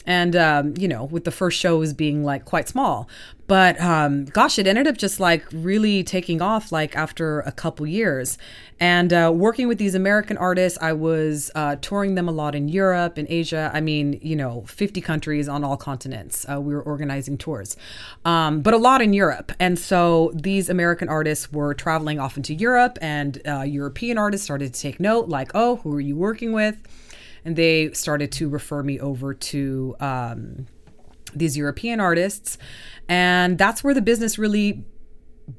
and 0.08 0.36
um, 0.38 0.74
you 0.78 0.88
know 0.88 1.04
with 1.04 1.26
the 1.26 1.32
first 1.32 1.60
shows 1.60 1.94
being 1.94 2.24
like 2.24 2.46
quite 2.46 2.68
small. 2.68 3.08
But 3.46 3.80
um, 3.80 4.26
gosh 4.26 4.58
it 4.58 4.68
ended 4.68 4.88
up 4.88 4.98
just 4.98 5.20
like 5.20 5.46
really 5.54 6.04
taking 6.04 6.42
off 6.42 6.72
like 6.72 6.96
after 6.96 7.42
a 7.42 7.52
couple 7.52 7.86
years. 7.86 8.38
And 8.80 9.12
uh, 9.12 9.32
working 9.34 9.68
with 9.68 9.80
these 9.80 9.96
american 9.96 10.38
artists 10.38 10.78
i 10.82 10.94
was 10.94 11.52
uh, 11.56 11.76
touring 11.82 12.16
them 12.16 12.30
a 12.30 12.32
lot 12.32 12.56
in 12.56 12.70
europe 12.70 13.18
and 13.18 13.28
asia. 13.30 13.70
I 13.74 13.82
mean 13.82 14.20
you 14.22 14.36
know 14.36 14.64
50 14.68 15.02
countries 15.02 15.50
on 15.50 15.64
all 15.64 15.78
continents 15.78 16.46
uh, 16.50 16.62
we 16.62 16.74
were 16.74 16.84
organizing 16.84 17.38
tours. 17.38 17.76
Um, 18.24 18.62
but 18.62 18.74
a 18.74 18.78
lot 18.78 19.02
in 19.02 19.14
europe. 19.14 19.52
And 19.60 19.78
so 19.78 20.32
these 20.34 20.70
american 20.70 21.10
artists 21.10 21.52
were 21.52 21.74
traveling 21.74 22.20
off 22.20 22.38
into 22.38 22.54
europe 22.54 22.98
and 23.02 23.42
uh, 23.46 23.62
european 23.62 24.18
artists 24.18 24.46
started 24.46 24.74
to 24.74 24.80
take 24.80 25.00
note 25.00 25.28
like 25.28 25.52
oh 25.54 25.78
who 25.78 25.94
are 25.94 26.02
you 26.02 26.16
working 26.16 26.54
with 26.54 26.78
and 27.48 27.56
they 27.56 27.94
started 27.94 28.30
to 28.34 28.50
refer 28.50 28.84
me 28.84 29.00
over 29.00 29.34
to 29.34 29.96
um, 30.02 30.66
these 31.34 31.56
European 31.56 32.02
artists, 32.02 32.58
and 33.08 33.58
that's 33.58 33.86
where 33.86 33.94
the 33.94 34.02
business 34.02 34.38
really 34.38 34.84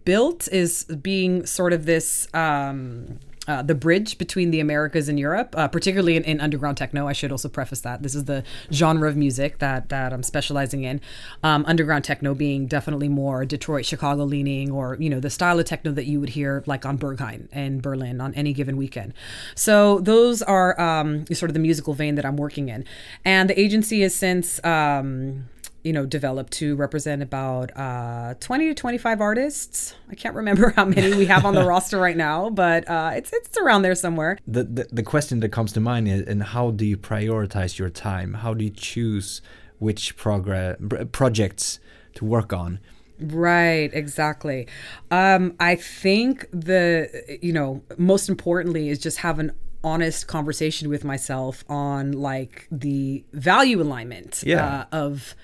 built 0.05 0.49
is 0.53 0.85
being 0.85 1.47
sort 1.47 1.73
of 1.73 1.87
this 1.87 2.29
um, 2.35 3.19
uh, 3.49 3.63
the 3.63 3.75
bridge 3.75 4.19
between 4.19 4.51
the 4.51 4.61
Americas 4.61 5.09
and 5.09 5.19
Europe, 5.19 5.55
uh, 5.57 5.67
particularly 5.67 6.17
in, 6.17 6.25
in, 6.25 6.41
underground 6.41 6.77
techno. 6.77 7.09
I 7.09 7.13
should 7.13 7.33
also 7.33 7.49
preface 7.49 7.81
that 7.81 8.03
this 8.03 8.15
is 8.15 8.27
the 8.27 8.45
genre 8.71 9.09
of 9.09 9.17
music 9.17 9.59
that 9.59 9.89
that 9.89 10.13
I'm 10.13 10.23
specializing 10.23 10.85
in. 10.85 11.01
Um, 11.43 11.65
underground 11.67 12.05
techno 12.05 12.35
being 12.35 12.67
definitely 12.67 13.09
more 13.09 13.45
Detroit, 13.45 13.87
Chicago 13.87 14.25
leaning, 14.25 14.71
or 14.71 14.97
you 15.01 15.09
know 15.09 15.19
the 15.19 15.31
style 15.31 15.59
of 15.59 15.65
techno 15.65 15.93
that 15.93 16.05
you 16.05 16.21
would 16.21 16.31
hear 16.31 16.63
like 16.67 16.85
on 16.85 16.99
Berghain 16.99 17.51
in 17.53 17.81
Berlin 17.81 18.21
on 18.21 18.35
any 18.35 18.53
given 18.53 18.77
weekend. 18.77 19.15
So 19.55 20.01
those 20.01 20.43
are 20.43 20.79
um, 20.81 21.27
sort 21.33 21.51
of 21.51 21.55
the 21.55 21.61
musical 21.61 21.95
vein 21.95 22.17
that 22.17 22.27
I'm 22.27 22.37
working 22.37 22.69
in, 22.69 22.85
and 23.25 23.49
the 23.49 23.59
agency 23.59 24.03
has 24.03 24.15
since. 24.15 24.63
Um, 24.65 25.49
you 25.85 25.93
know, 25.93 26.05
developed 26.05 26.53
to 26.55 26.77
represent 26.77 27.23
about 27.23 27.71
uh, 27.77 28.35
20 28.41 28.69
to 28.69 28.75
25 28.75 29.21
artists. 29.21 29.95
I 30.11 30.15
can't 30.15 30.35
remember 30.35 30.71
how 30.77 30.85
many 30.85 31.15
we 31.15 31.27
have 31.27 31.45
on 31.45 31.55
the 31.55 31.65
roster 31.67 31.99
right 31.99 32.17
now, 32.17 32.51
but 32.51 32.89
uh, 32.89 33.13
it's 33.15 33.33
it's 33.33 33.57
around 33.59 33.83
there 33.83 33.95
somewhere. 33.95 34.39
The, 34.47 34.65
the, 34.65 34.89
the 34.91 35.03
question 35.03 35.41
that 35.41 35.51
comes 35.51 35.73
to 35.73 35.81
mind 35.81 36.09
is, 36.09 36.23
and 36.23 36.43
how 36.43 36.71
do 36.71 36.85
you 36.85 36.97
prioritize 36.97 37.79
your 37.79 37.91
time? 37.91 38.35
How 38.35 38.55
do 38.55 38.65
you 38.65 38.71
choose 38.71 39.41
which 39.79 40.17
progress 40.17 40.77
projects 41.13 41.79
to 42.15 42.25
work 42.25 42.53
on? 42.53 42.81
Right, 43.21 43.91
exactly. 43.93 44.69
Um, 45.11 45.55
I 45.59 45.77
think 45.77 46.47
the 46.53 47.39
you 47.41 47.53
know 47.53 47.83
most 47.97 48.29
importantly 48.29 48.89
is 48.89 48.99
just 48.99 49.19
have 49.19 49.39
an 49.39 49.53
honest 49.85 50.27
conversation 50.27 50.89
with 50.89 51.05
myself 51.05 51.65
on 51.69 52.13
like 52.13 52.67
the 52.71 53.25
value 53.33 53.81
alignment 53.81 54.43
yeah. 54.45 54.87
uh, 54.93 54.97
of 54.97 55.37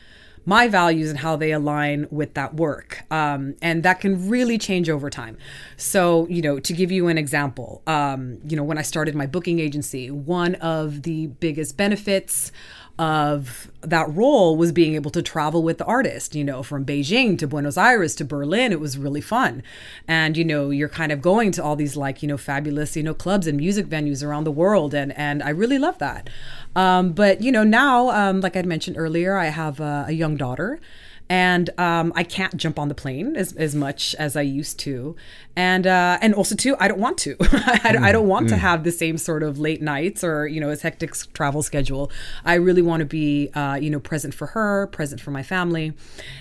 my 0.47 0.69
values 0.69 1.11
and 1.11 1.19
how 1.19 1.37
they 1.37 1.53
align 1.53 2.07
with 2.11 2.35
that 2.35 2.55
work. 2.55 3.05
Um, 3.11 3.55
and 3.63 3.83
that 3.83 4.01
can 4.01 4.29
really 4.29 4.59
change 4.59 4.91
over 4.91 5.11
time. 5.11 5.39
So, 5.77 6.27
you 6.29 6.43
know, 6.43 6.59
to 6.61 6.73
give 6.73 6.93
you 6.93 7.09
an 7.09 7.19
example, 7.19 7.83
um, 7.87 8.39
you 8.47 8.57
know, 8.57 8.65
when 8.65 8.79
I 8.79 8.83
started 8.83 9.15
my 9.15 9.27
booking 9.27 9.59
agency, 9.61 10.11
one 10.11 10.55
of 10.57 11.03
the 11.03 11.29
biggest 11.29 11.77
benefits 11.77 12.53
of 12.99 13.71
that 13.81 14.09
role 14.15 14.57
was 14.57 14.71
being 14.71 14.95
able 14.95 15.11
to 15.11 15.23
travel 15.23 15.63
with 15.63 15.79
the 15.79 15.85
artist, 15.85 16.35
you 16.35 16.45
know, 16.45 16.63
from 16.63 16.85
Beijing 16.85 17.37
to 17.39 17.47
Buenos 17.47 17.77
Aires 17.77 18.15
to 18.17 18.25
Berlin. 18.25 18.71
It 18.71 18.79
was 18.79 18.97
really 18.97 19.21
fun. 19.21 19.63
And, 20.07 20.37
you 20.37 20.45
know, 20.45 20.71
you're 20.71 20.89
kind 20.89 21.11
of 21.11 21.21
going 21.21 21.51
to 21.53 21.65
all 21.65 21.75
these 21.75 21.97
like, 21.97 22.23
you 22.23 22.29
know, 22.29 22.37
fabulous, 22.37 22.97
you 22.97 23.03
know, 23.03 23.15
clubs 23.15 23.47
and 23.47 23.57
music 23.57 23.87
venues 23.87 24.25
around 24.25 24.45
the 24.45 24.53
world. 24.53 24.95
And, 24.95 25.17
and 25.19 25.43
I 25.43 25.51
really 25.51 25.79
love 25.79 25.99
that. 25.99 26.31
Um, 26.77 27.13
but, 27.13 27.43
you 27.43 27.51
know, 27.51 27.65
now, 27.65 28.11
um, 28.11 28.41
like 28.41 28.57
I'd 28.57 28.67
mentioned 28.67 28.97
earlier, 28.97 29.37
I 29.37 29.47
have 29.47 29.81
a, 29.81 30.07
a 30.09 30.13
young 30.13 30.37
daughter 30.37 30.81
and 31.29 31.71
um, 31.79 32.13
I 32.15 32.23
can't 32.23 32.57
jump 32.57 32.79
on 32.79 32.89
the 32.89 32.95
plane 32.95 33.35
as, 33.37 33.53
as 33.55 33.75
much 33.75 34.15
as 34.17 34.37
I 34.37 34.43
used 34.43 34.79
to, 34.81 35.17
and 35.57 35.87
uh, 35.87 36.19
and 36.21 36.35
also 36.35 36.55
too 36.55 36.77
I 36.79 36.89
don't 36.89 37.01
want 37.01 37.19
to. 37.19 37.37
I, 37.41 37.97
I, 38.01 38.13
don't 38.13 38.29
want 38.29 38.47
mm. 38.47 38.51
to 38.51 38.57
have 38.57 38.85
the 38.85 38.93
same 38.93 39.17
sort 39.17 39.43
of 39.43 39.59
late 39.59 39.81
nights 39.81 40.23
or 40.23 40.47
you 40.47 40.61
know 40.61 40.69
as 40.69 40.83
hectic 40.83 41.15
travel 41.33 41.63
schedule. 41.63 42.11
I 42.45 42.55
really 42.55 42.83
want 42.83 43.01
to 43.01 43.07
be 43.07 43.49
uh, 43.55 43.79
you 43.81 43.91
know 43.91 44.01
present 44.01 44.35
for 44.35 44.49
her, 44.49 44.87
present 44.89 45.21
for 45.21 45.31
my 45.31 45.43
family, 45.43 45.95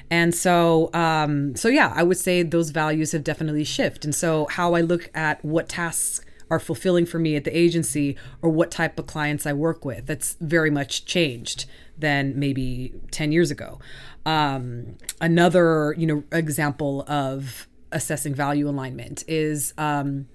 and 0.10 0.36
so 0.36 0.90
um, 0.94 1.56
so 1.56 1.70
yeah, 1.70 1.94
I 1.96 2.04
would 2.04 2.18
say 2.18 2.44
those 2.44 2.72
values 2.72 3.14
have 3.14 3.24
definitely 3.24 3.64
shifted. 3.64 4.04
And 4.04 4.16
so 4.16 4.48
how 4.52 4.74
I 4.74 4.82
look 4.82 5.10
at 5.14 5.44
what 5.46 5.70
tasks 5.70 6.22
are 6.50 6.60
fulfilling 6.60 7.06
for 7.06 7.20
me 7.20 7.36
at 7.36 7.46
the 7.46 7.58
agency 7.58 8.16
or 8.42 8.50
what 8.50 8.70
type 8.70 9.00
of 9.00 9.08
clients 9.08 9.46
I 9.46 9.54
work 9.54 9.86
with. 9.86 10.06
That's 10.06 10.36
very 10.40 10.70
much 10.70 11.06
changed 11.06 11.66
than 11.98 12.38
maybe 12.38 12.94
10 13.12 13.32
years 13.32 13.52
ago. 13.52 13.80
Um, 14.26 14.98
another, 15.22 15.94
you 15.98 16.08
know, 16.08 16.24
example 16.32 17.04
of 17.08 17.68
assessing 17.92 18.34
value 18.34 18.68
alignment 18.68 19.24
is 19.28 19.74
um, 19.78 20.28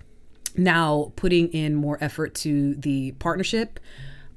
now 0.56 1.12
putting 1.16 1.48
in 1.48 1.74
more 1.74 1.98
effort 2.00 2.34
to 2.36 2.74
the 2.74 3.12
partnership 3.12 3.80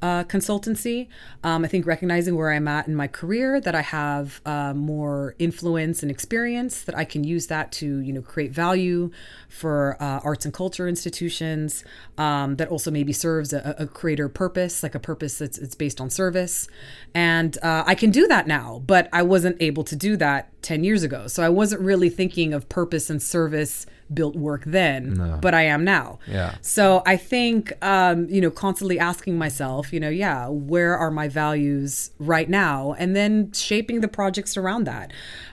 uh, 0.02 0.24
consultancy. 0.24 1.08
Um, 1.44 1.64
I 1.64 1.68
think 1.68 1.86
recognizing 1.86 2.36
where 2.36 2.52
I'm 2.52 2.68
at 2.68 2.88
in 2.88 2.96
my 2.96 3.08
career, 3.08 3.60
that 3.62 3.76
I 3.76 3.82
have 3.82 4.42
uh, 4.46 4.74
more 4.74 5.36
influence 5.40 6.02
and 6.02 6.12
experience, 6.12 6.84
that 6.84 6.98
I 6.98 7.06
can 7.06 7.24
use 7.24 7.48
that 7.48 7.72
to 7.74 8.00
you 8.00 8.14
know 8.14 8.22
create 8.22 8.52
value 8.52 9.12
for 9.50 9.98
uh, 10.00 10.20
arts 10.24 10.46
and 10.46 10.54
culture 10.54 10.88
institutions. 10.88 11.84
Um, 12.18 12.56
that 12.58 12.68
also 12.70 12.92
maybe 12.92 13.14
serves 13.14 13.54
a, 13.54 13.76
a, 13.78 13.88
purpose, 14.30 14.84
like 14.84 14.96
a 14.96 15.00
purpose 15.00 15.38
that's 15.38 15.58
it's 15.58 15.76
based 15.76 16.00
on 16.00 16.10
service. 16.10 16.68
And 17.14 17.58
uh, 17.64 17.84
I 17.86 17.96
can 17.96 18.12
do 18.12 18.28
that 18.28 18.48
now, 18.48 18.82
but 18.86 19.10
I 19.12 19.24
wasn't 19.24 19.58
able 19.62 19.84
to 19.86 19.96
do 19.96 20.18
that 20.18 20.61
10 20.62 20.84
years 20.84 21.04
ago. 21.04 21.28
So 21.28 21.43
I 21.43 21.50
wasn't 21.50 21.82
really 21.82 22.10
thinking 22.10 22.54
of 22.54 22.69
purpose 22.69 23.10
and 23.10 23.21
service 23.21 23.86
built 24.13 24.36
work 24.36 24.63
then, 24.65 25.13
no. 25.13 25.39
but 25.41 25.54
I 25.54 25.63
am 25.63 25.84
now. 25.84 26.19
Yeah. 26.28 26.56
So 26.62 27.02
I 27.06 27.17
think, 27.17 27.74
um, 27.84 28.28
you 28.30 28.41
know, 28.41 28.52
constantly 28.52 29.00
asking 29.00 29.38
myself, 29.38 29.93
you 29.93 30.00
know, 30.00 30.10
yeah, 30.10 30.47
where 30.47 30.97
are 30.97 31.12
my 31.12 31.28
values 31.28 32.12
right 32.19 32.50
now? 32.50 32.93
And 33.00 33.15
then 33.15 33.52
shaping 33.54 34.02
the 34.02 34.08
projects 34.08 34.58
around 34.58 34.86
that. 34.86 35.12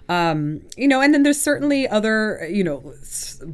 Um, 0.08 0.62
you 0.76 0.88
know, 0.88 1.02
and 1.02 1.12
then 1.12 1.22
there's 1.22 1.40
certainly 1.40 1.86
other, 1.86 2.48
you 2.50 2.64
know, 2.64 2.94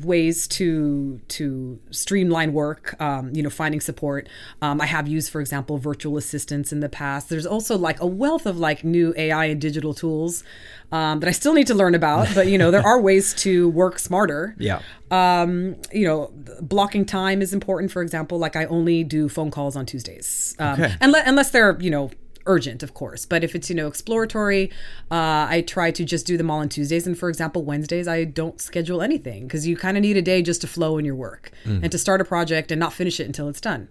ways 0.04 0.46
to 0.48 1.20
to 1.28 1.80
streamline 1.90 2.52
work. 2.52 2.94
Um, 3.00 3.34
you 3.34 3.42
know, 3.42 3.50
finding 3.50 3.80
support. 3.80 4.28
Um, 4.62 4.80
I 4.80 4.86
have 4.86 5.08
used, 5.08 5.32
for 5.32 5.40
example, 5.40 5.78
virtual 5.78 6.16
assistants 6.16 6.72
in 6.72 6.80
the 6.80 6.88
past. 6.88 7.28
There's 7.28 7.46
also 7.46 7.76
like 7.76 8.00
a 8.00 8.06
wealth 8.06 8.46
of 8.46 8.56
like 8.56 8.84
new 8.84 9.12
AI 9.16 9.46
and 9.46 9.60
digital 9.60 9.94
tools 9.94 10.44
um, 10.92 11.20
that 11.20 11.28
I 11.28 11.32
still 11.32 11.54
need 11.54 11.66
to 11.66 11.74
learn 11.74 11.94
about. 11.94 12.28
But 12.34 12.46
you 12.46 12.56
know, 12.56 12.70
there 12.70 12.86
are 12.86 13.00
ways 13.00 13.34
to 13.34 13.68
work 13.70 13.98
smarter. 13.98 14.56
Yeah. 14.64 14.80
Um, 15.10 15.76
you 15.92 16.06
know, 16.06 16.32
blocking 16.62 17.04
time 17.04 17.42
is 17.42 17.52
important. 17.52 17.92
For 17.92 18.00
example, 18.00 18.38
like 18.38 18.56
I 18.56 18.64
only 18.64 19.04
do 19.04 19.28
phone 19.28 19.50
calls 19.50 19.76
on 19.76 19.84
Tuesdays, 19.84 20.56
um, 20.58 20.80
okay. 20.80 20.94
unless, 21.02 21.28
unless 21.28 21.50
they're 21.50 21.78
you 21.80 21.90
know 21.90 22.10
urgent, 22.46 22.83
of 22.83 22.94
course. 22.94 23.26
But 23.26 23.44
if 23.44 23.54
it's 23.54 23.68
you 23.68 23.76
know 23.76 23.87
exploratory, 23.87 24.70
uh, 25.11 25.46
I 25.48 25.64
try 25.66 25.90
to 25.92 26.04
just 26.04 26.26
do 26.26 26.37
them 26.37 26.50
all 26.50 26.61
on 26.61 26.68
Tuesdays. 26.68 27.07
And 27.07 27.18
for 27.18 27.28
example, 27.28 27.64
Wednesdays 27.64 28.09
I 28.09 28.24
don't 28.24 28.61
schedule 28.61 29.02
anything 29.02 29.46
because 29.46 29.66
you 29.66 29.76
kind 29.76 29.96
of 29.96 30.02
need 30.02 30.16
a 30.16 30.22
day 30.22 30.42
just 30.42 30.61
to 30.62 30.66
flow 30.66 30.98
in 30.98 31.04
your 31.04 31.16
work 31.16 31.50
mm. 31.64 31.83
and 31.83 31.90
to 31.90 31.98
start 31.98 32.20
a 32.20 32.24
project 32.24 32.70
and 32.70 32.78
not 32.78 32.92
finish 32.92 33.20
it 33.20 33.26
until 33.26 33.48
it's 33.48 33.61
done. 33.61 33.88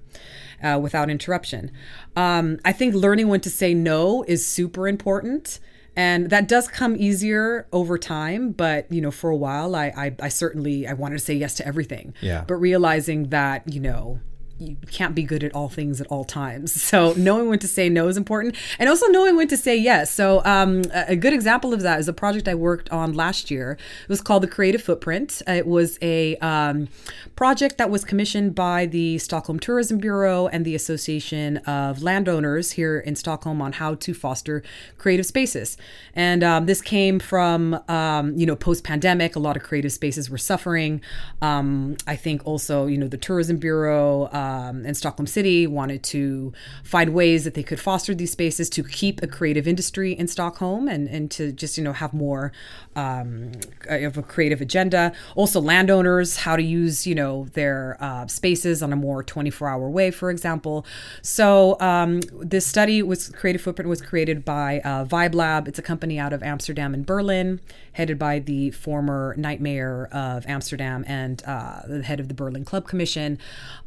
Uh, 0.62 0.80
without 0.82 1.10
interruption. 1.10 1.70
Um, 2.16 2.58
I 2.64 2.72
think 2.72 2.96
learning 2.96 3.28
when 3.28 3.42
to 3.42 3.50
say 3.50 3.74
no 3.74 4.24
is 4.30 4.46
super 4.46 4.88
important 4.88 5.60
and 5.96 6.30
that 6.30 6.48
does 6.48 6.68
come 6.68 6.96
easier 6.96 7.68
over 7.72 7.98
time 7.98 8.52
but 8.52 8.92
you 8.92 9.02
know 9.02 9.12
for 9.12 9.30
a 9.30 9.36
while 9.36 9.76
I, 9.76 9.88
I 9.96 10.16
i, 10.22 10.30
certainly 10.30 10.88
i 10.88 10.94
wanted 10.94 11.20
to 11.20 11.24
say 11.24 11.34
yes 11.34 11.56
to 11.56 11.68
everything 11.68 12.14
yeah 12.22 12.44
but 12.48 12.56
realizing 12.56 13.30
that 13.30 13.72
you 13.72 13.80
know 13.80 14.20
you 14.60 14.78
can't 14.92 15.16
be 15.16 15.24
good 15.24 15.44
at 15.44 15.54
all 15.54 15.70
things 15.70 16.00
at 16.00 16.08
all 16.08 16.24
times. 16.24 16.82
So 16.94 17.14
knowing 17.14 17.50
when 17.50 17.58
to 17.60 17.68
say 17.68 17.90
no 17.90 18.08
is 18.08 18.18
important, 18.18 18.56
and 18.78 18.88
also 18.88 19.08
knowing 19.08 19.36
when 19.36 19.48
to 19.48 19.58
say 19.58 19.76
yes. 19.76 20.12
So 20.12 20.44
um, 20.46 20.84
a 20.94 21.16
good 21.16 21.34
example 21.34 21.74
of 21.74 21.82
that 21.82 22.00
is 22.00 22.08
a 22.08 22.14
project 22.14 22.48
I 22.48 22.54
worked 22.54 22.90
on 22.92 23.14
last 23.14 23.50
year. 23.50 23.78
It 24.04 24.10
was 24.10 24.22
called 24.22 24.44
the 24.44 24.48
Creative 24.48 24.82
Footprint. 24.82 25.42
It 25.48 25.66
was 25.66 25.98
a 26.04 26.36
um, 26.38 26.88
project 27.36 27.80
that 27.80 27.90
was 27.90 28.06
commissioned 28.06 28.54
by 28.54 28.86
the 28.86 29.18
Stockholm 29.18 29.60
Tourism 29.60 29.98
Bureau 29.98 30.48
and 30.48 30.66
the 30.66 30.76
Association 30.76 31.58
of 31.58 32.04
Landowners 32.04 32.74
here 32.74 33.00
in 33.00 33.16
Stockholm 33.16 33.60
on 33.60 33.74
how 33.74 33.96
to 33.96 34.14
foster 34.14 34.62
creative 35.00 35.26
spaces. 35.26 35.78
And 36.14 36.44
um, 36.44 36.68
this 36.68 36.82
came 36.82 37.18
from 37.20 37.80
um, 37.88 38.38
you 38.38 38.46
know 38.46 38.56
post 38.56 38.84
pandemic, 38.84 39.36
a 39.36 39.40
lot 39.40 39.58
of 39.58 39.64
creative 39.64 39.94
spaces 39.94 40.30
were 40.30 40.38
suffering. 40.38 41.02
Um, 41.42 41.98
I 42.06 42.16
think 42.16 42.46
also 42.46 42.86
you 42.86 42.98
know 43.00 43.08
the 43.08 43.18
Tourism 43.18 43.58
Bureau. 43.58 44.26
Uh, 44.26 44.43
um, 44.44 44.86
and 44.86 44.98
Stockholm 44.98 45.26
City 45.26 45.66
wanted 45.66 46.04
to 46.04 46.52
find 46.84 47.14
ways 47.14 47.46
that 47.46 47.54
they 47.54 47.64
could 47.64 47.80
foster 47.80 48.14
these 48.14 48.32
spaces 48.32 48.70
to 48.72 48.84
keep 48.84 49.24
a 49.24 49.28
creative 49.28 49.68
industry 49.68 50.12
in 50.12 50.28
Stockholm 50.28 50.90
and, 50.90 51.08
and 51.08 51.32
to 51.32 51.54
just, 51.54 51.78
you 51.78 51.84
know, 51.84 51.94
have 51.94 52.14
more 52.14 52.52
um, 52.98 53.54
of 53.88 54.18
a 54.18 54.24
creative 54.24 54.60
agenda. 54.60 55.14
Also, 55.36 55.62
landowners, 55.62 56.38
how 56.38 56.58
to 56.58 56.64
use, 56.64 57.08
you 57.08 57.16
know, 57.16 57.46
their 57.54 57.96
uh, 58.02 58.28
spaces 58.28 58.84
on 58.84 58.92
a 58.92 58.98
more 58.98 59.24
24 59.24 59.70
hour 59.70 59.90
way, 59.90 60.12
for 60.12 60.30
example. 60.30 60.86
So, 61.22 61.80
um, 61.80 62.20
this 62.42 62.68
study 62.68 63.02
was 63.02 63.30
Creative 63.30 63.62
Footprint 63.62 63.88
was 63.88 64.02
created 64.02 64.44
by 64.44 64.82
uh, 64.82 65.06
Vibe 65.06 65.36
Lab. 65.36 65.70
It's 65.70 65.80
a 65.80 65.84
company 65.84 66.20
out 66.20 66.34
of 66.34 66.44
Amsterdam 66.44 66.94
and 66.94 67.06
Berlin, 67.06 67.62
headed 67.94 68.20
by 68.20 68.40
the 68.40 68.72
former 68.72 69.36
night 69.38 69.62
mayor 69.62 70.10
of 70.12 70.46
Amsterdam 70.48 71.06
and 71.08 71.42
uh, 71.46 71.82
the 71.88 72.04
head 72.04 72.20
of 72.20 72.28
the 72.28 72.34
Berlin 72.34 72.66
Club 72.66 72.88
Commission 72.88 73.38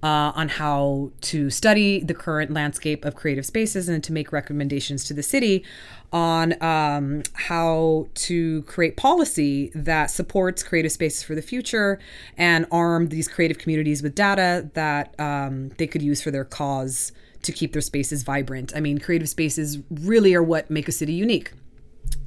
uh, 0.02 0.32
on 0.46 0.50
how 0.50 1.10
to 1.20 1.50
study 1.50 2.00
the 2.00 2.14
current 2.14 2.52
landscape 2.52 3.04
of 3.04 3.16
creative 3.16 3.44
spaces 3.44 3.88
and 3.88 4.02
to 4.04 4.12
make 4.12 4.30
recommendations 4.30 5.04
to 5.04 5.12
the 5.12 5.22
city 5.22 5.64
on 6.12 6.62
um, 6.62 7.22
how 7.32 8.06
to 8.14 8.62
create 8.62 8.96
policy 8.96 9.72
that 9.74 10.06
supports 10.06 10.62
creative 10.62 10.92
spaces 10.92 11.24
for 11.24 11.34
the 11.34 11.42
future 11.42 11.98
and 12.36 12.64
arm 12.70 13.08
these 13.08 13.26
creative 13.26 13.58
communities 13.58 14.02
with 14.02 14.14
data 14.14 14.70
that 14.74 15.18
um, 15.18 15.70
they 15.78 15.86
could 15.86 16.02
use 16.02 16.22
for 16.22 16.30
their 16.30 16.44
cause 16.44 17.10
to 17.42 17.50
keep 17.50 17.72
their 17.72 17.82
spaces 17.82 18.22
vibrant. 18.22 18.72
I 18.76 18.80
mean, 18.80 18.98
creative 18.98 19.28
spaces 19.28 19.78
really 19.90 20.32
are 20.34 20.42
what 20.42 20.70
make 20.70 20.88
a 20.88 20.92
city 20.92 21.12
unique. 21.12 21.52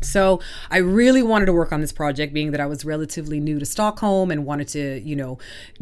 So 0.02 0.40
I 0.72 0.78
really 0.78 1.24
wanted 1.24 1.46
to 1.48 1.54
work 1.54 1.72
on 1.72 1.82
this 1.82 1.92
project, 1.92 2.34
being 2.34 2.52
that 2.52 2.62
I 2.62 2.66
was 2.66 2.86
relatively 2.86 3.40
new 3.40 3.60
to 3.60 3.66
Stockholm 3.66 4.32
and 4.32 4.46
wanted 4.46 4.68
to, 4.70 5.02
you 5.02 5.16
know, 5.16 5.38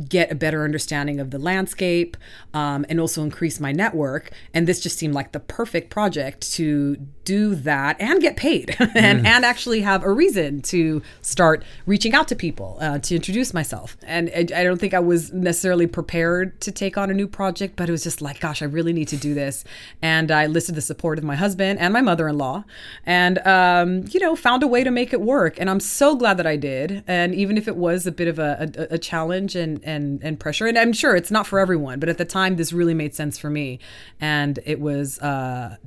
get 0.07 0.31
a 0.31 0.35
better 0.35 0.63
understanding 0.63 1.19
of 1.19 1.31
the 1.31 1.39
landscape 1.39 2.17
um, 2.53 2.85
and 2.89 2.99
also 2.99 3.23
increase 3.23 3.59
my 3.59 3.71
network. 3.71 4.31
And 4.53 4.67
this 4.67 4.79
just 4.79 4.97
seemed 4.97 5.13
like 5.13 5.31
the 5.31 5.39
perfect 5.39 5.89
project 5.89 6.51
to 6.53 6.97
do 7.23 7.55
that 7.55 7.99
and 7.99 8.21
get 8.21 8.37
paid 8.37 8.75
and, 8.79 9.21
mm. 9.21 9.25
and 9.25 9.45
actually 9.45 9.81
have 9.81 10.03
a 10.03 10.11
reason 10.11 10.61
to 10.61 11.01
start 11.21 11.63
reaching 11.85 12.13
out 12.13 12.27
to 12.29 12.35
people 12.35 12.77
uh, 12.79 12.99
to 12.99 13.15
introduce 13.15 13.53
myself. 13.53 13.97
And 14.03 14.29
I, 14.29 14.39
I 14.39 14.63
don't 14.63 14.79
think 14.79 14.93
I 14.93 14.99
was 14.99 15.31
necessarily 15.33 15.87
prepared 15.87 16.59
to 16.61 16.71
take 16.71 16.97
on 16.97 17.09
a 17.09 17.13
new 17.13 17.27
project, 17.27 17.75
but 17.75 17.89
it 17.89 17.91
was 17.91 18.03
just 18.03 18.21
like, 18.21 18.39
gosh, 18.39 18.61
I 18.61 18.65
really 18.65 18.93
need 18.93 19.09
to 19.09 19.17
do 19.17 19.33
this. 19.33 19.63
And 20.01 20.31
I 20.31 20.47
listed 20.47 20.75
the 20.75 20.81
support 20.81 21.17
of 21.17 21.23
my 21.23 21.35
husband 21.35 21.79
and 21.79 21.93
my 21.93 22.01
mother 22.01 22.27
in 22.27 22.37
law. 22.37 22.63
And, 23.05 23.39
um, 23.39 24.06
you 24.13 24.19
know, 24.19 24.35
found 24.35 24.63
a 24.63 24.67
way 24.67 24.83
to 24.83 24.91
make 24.91 25.13
it 25.13 25.21
work. 25.21 25.59
And 25.59 25.69
I'm 25.69 25.79
so 25.79 26.15
glad 26.15 26.37
that 26.37 26.47
I 26.47 26.55
did. 26.55 27.03
And 27.07 27.33
even 27.33 27.57
if 27.57 27.67
it 27.67 27.75
was 27.75 28.05
a 28.05 28.11
bit 28.11 28.27
of 28.27 28.39
a, 28.39 28.71
a, 28.77 28.95
a 28.95 28.97
challenge 28.97 29.55
and, 29.55 29.79
and, 29.83 30.21
and 30.23 30.39
pressure, 30.39 30.67
and 30.67 30.77
I'm 30.77 30.93
sure 30.93 31.15
it's 31.15 31.31
not 31.31 31.47
for 31.47 31.59
everyone, 31.59 31.99
but 31.99 32.09
at 32.09 32.17
the 32.17 32.25
time, 32.25 32.55
this 32.55 32.73
really 32.73 32.93
made 32.93 33.15
sense 33.15 33.37
for 33.37 33.49
me. 33.49 33.79
And 34.19 34.59
it 34.65 34.79
was, 34.79 35.19
uh, 35.19 35.77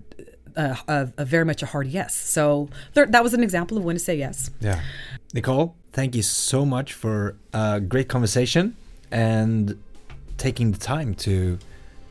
a, 0.56 0.78
a, 0.88 1.12
a, 1.18 1.24
very 1.24 1.44
much 1.44 1.62
a 1.62 1.66
hard 1.66 1.86
yes. 1.86 2.14
So 2.14 2.68
that 2.94 3.22
was 3.22 3.34
an 3.34 3.42
example 3.42 3.78
of 3.78 3.84
when 3.84 3.96
to 3.96 4.00
say 4.00 4.16
yes. 4.16 4.50
Yeah. 4.60 4.80
Nicole, 5.32 5.76
thank 5.92 6.14
you 6.14 6.22
so 6.22 6.66
much 6.66 6.92
for 6.92 7.36
a 7.52 7.80
great 7.80 8.08
conversation 8.08 8.76
and 9.10 9.80
taking 10.38 10.72
the 10.72 10.78
time 10.78 11.14
to 11.14 11.58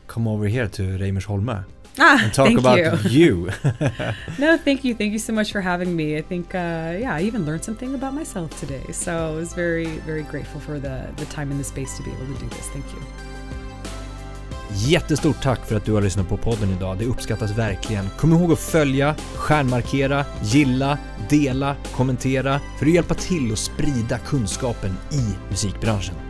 come 0.06 0.26
over 0.26 0.46
here 0.46 0.68
to 0.68 0.82
Reimersholme 0.98 1.64
ah, 1.98 2.24
and 2.24 2.32
talk 2.32 2.56
about 2.56 2.78
you. 3.10 3.10
you. 3.10 3.50
no, 4.38 4.56
thank 4.56 4.84
you. 4.84 4.94
Thank 4.94 5.12
you 5.12 5.18
so 5.18 5.32
much 5.32 5.52
for 5.52 5.60
having 5.60 5.96
me. 5.96 6.16
I 6.16 6.22
think, 6.22 6.54
uh, 6.54 6.96
yeah, 6.98 7.14
I 7.14 7.22
even 7.22 7.44
learned 7.44 7.64
something 7.64 7.94
about 7.94 8.14
myself 8.14 8.58
today. 8.60 8.92
So 8.92 9.32
I 9.32 9.36
was 9.36 9.52
very, 9.54 9.86
very 10.06 10.22
grateful 10.22 10.60
for 10.60 10.78
the, 10.78 11.08
the 11.16 11.26
time 11.26 11.50
and 11.50 11.60
the 11.60 11.64
space 11.64 11.96
to 11.96 12.02
be 12.02 12.10
able 12.10 12.34
to 12.34 12.40
do 12.40 12.48
this. 12.48 12.68
Thank 12.68 12.86
you. 12.92 13.02
Jättestort 14.74 15.42
tack 15.42 15.66
för 15.66 15.76
att 15.76 15.84
du 15.84 15.92
har 15.92 16.02
lyssnat 16.02 16.28
på 16.28 16.36
podden 16.36 16.70
idag. 16.70 16.98
Det 16.98 17.04
uppskattas 17.04 17.58
verkligen. 17.58 18.10
Kom 18.18 18.32
ihåg 18.32 18.52
att 18.52 18.58
följa, 18.58 19.16
stjärnmarkera, 19.34 20.24
gilla, 20.42 20.98
dela, 21.28 21.76
kommentera 21.92 22.60
för 22.78 22.86
att 22.86 22.92
hjälpa 22.92 23.14
till 23.14 23.52
att 23.52 23.58
sprida 23.58 24.18
kunskapen 24.18 24.96
i 25.12 25.50
musikbranschen. 25.50 26.29